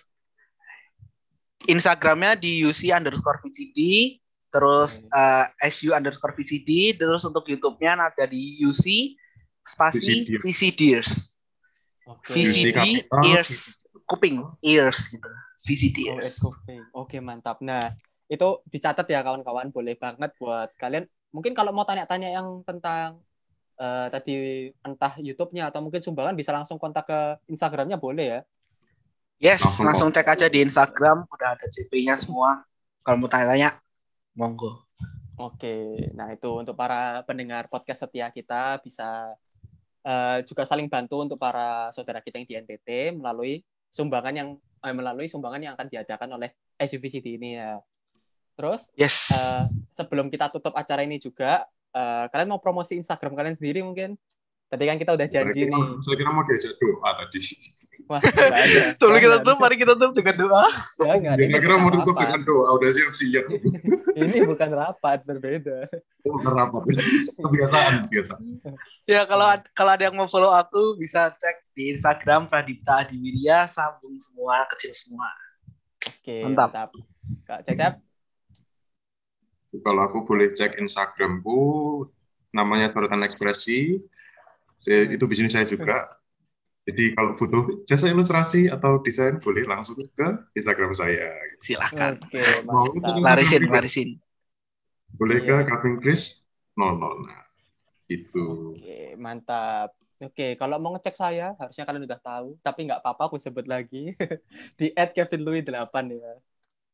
[1.69, 4.17] Instagramnya di UC underscore VCD
[4.51, 5.13] terus hmm.
[5.13, 9.17] uh, SU underscore VCD terus untuk YouTube-nya ada di UC
[9.63, 11.41] spasi VCDers
[12.09, 12.33] okay.
[12.49, 13.77] VCD ears.
[14.09, 15.31] Kuping ears gitu
[15.65, 16.41] VCDers.
[16.45, 16.55] Oh,
[17.05, 17.61] Oke, okay, mantap.
[17.61, 17.93] Nah,
[18.31, 21.05] itu dicatat ya kawan-kawan, boleh banget buat kalian.
[21.31, 23.23] Mungkin kalau mau tanya-tanya yang tentang
[23.81, 28.41] uh, tadi entah YouTube-nya atau mungkin sumbangan bisa langsung kontak ke Instagramnya boleh ya?
[29.41, 32.61] Yes, langsung, langsung cek aja di Instagram, udah ada CP-nya semua.
[33.01, 33.81] Kalau mau tanya-tanya,
[34.37, 34.85] monggo.
[35.41, 39.33] Oke, nah itu untuk para pendengar podcast setia kita bisa
[40.05, 44.49] uh, juga saling bantu untuk para saudara kita yang di NTT melalui sumbangan yang
[44.85, 46.51] eh, melalui sumbangan yang akan diadakan oleh
[46.81, 47.81] SUVCD ini ya.
[48.61, 49.33] Terus, yes.
[49.33, 51.65] uh, sebelum kita tutup acara ini juga,
[51.97, 54.21] uh, kalian mau promosi Instagram kalian sendiri mungkin?
[54.69, 55.83] Tadi kan kita udah janji saya nih.
[56.05, 57.41] Saya kira mau diajak doa tadi.
[58.11, 58.83] Wah, ada.
[58.99, 60.67] Sebelum kita tutup, mari kita tutup dengan doa.
[60.99, 61.39] Jangan.
[61.39, 63.47] Ya, kira mau tutup dengan doa, udah siap-siap.
[64.19, 65.87] ini bukan rapat, berbeda.
[66.27, 66.91] Oh, bukan rapat.
[67.39, 68.35] Kebiasaan, biasa.
[69.07, 69.47] Ya, kalau
[69.79, 74.91] kalau ada yang mau follow aku, bisa cek di Instagram Pradipta Adiwirya, sambung semua, kecil
[74.91, 75.31] semua.
[76.03, 76.75] Oke, mantap.
[76.75, 76.91] mantap.
[77.47, 77.95] Kak Cecep?
[79.87, 81.63] Kalau aku boleh cek Instagramku,
[82.51, 84.03] namanya Sorotan Ekspresi.
[84.83, 86.20] Saya, itu bisnis saya juga.
[86.91, 90.29] Jadi kalau butuh jasa ilustrasi atau desain boleh langsung ke
[90.59, 91.31] Instagram saya.
[91.63, 92.19] Silahkan.
[92.19, 92.91] Oke, Mau
[93.23, 94.11] larisin, larisin.
[95.15, 96.43] Boleh ke Kevin Chris
[96.75, 96.99] 00.
[96.99, 97.47] Nah,
[98.11, 98.75] itu.
[98.75, 99.95] Oke, mantap.
[100.21, 102.59] Oke, kalau mau ngecek saya, harusnya kalian udah tahu.
[102.61, 104.13] Tapi nggak apa-apa, aku sebut lagi.
[104.79, 106.35] di @kevinlouis8 ya.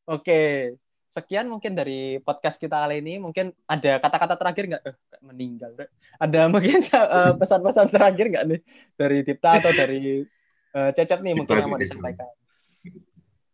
[0.07, 0.71] Oke,
[1.07, 3.17] sekian mungkin dari podcast kita kali ini.
[3.17, 4.83] Mungkin ada kata-kata terakhir nggak?
[4.83, 5.73] Eh, meninggal.
[5.73, 5.87] Bro.
[6.19, 8.61] Ada mungkin uh, pesan-pesan terakhir nggak nih
[8.99, 10.23] dari Tipta atau dari
[10.75, 12.27] uh, Cecep nih mungkin yang mau disampaikan?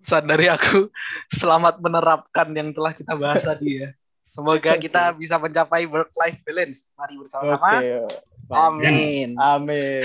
[0.04, 0.92] Pesan dari aku,
[1.40, 3.90] selamat menerapkan yang telah kita bahas tadi ya.
[4.24, 6.92] Semoga kita bisa mencapai work life balance.
[6.96, 7.80] Mari bersama-sama.
[7.80, 8.08] Okay.
[8.52, 9.36] Amin.
[9.36, 10.04] Amin.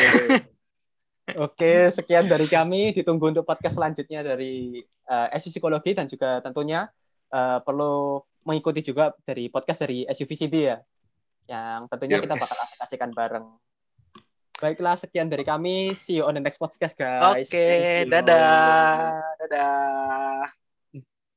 [1.45, 2.91] Oke, sekian dari kami.
[2.97, 6.91] Ditunggu untuk podcast selanjutnya dari uh, SU Psikologi dan juga tentunya
[7.33, 10.79] uh, perlu mengikuti juga dari podcast dari SUVCD ya,
[11.49, 13.47] yang tentunya yeah, kita bakal asik-asikan bareng.
[14.59, 15.95] Baiklah, sekian dari kami.
[15.95, 17.47] See you on the next podcast, guys.
[17.47, 19.23] Oke, okay, dadah.
[19.47, 20.68] Dadah.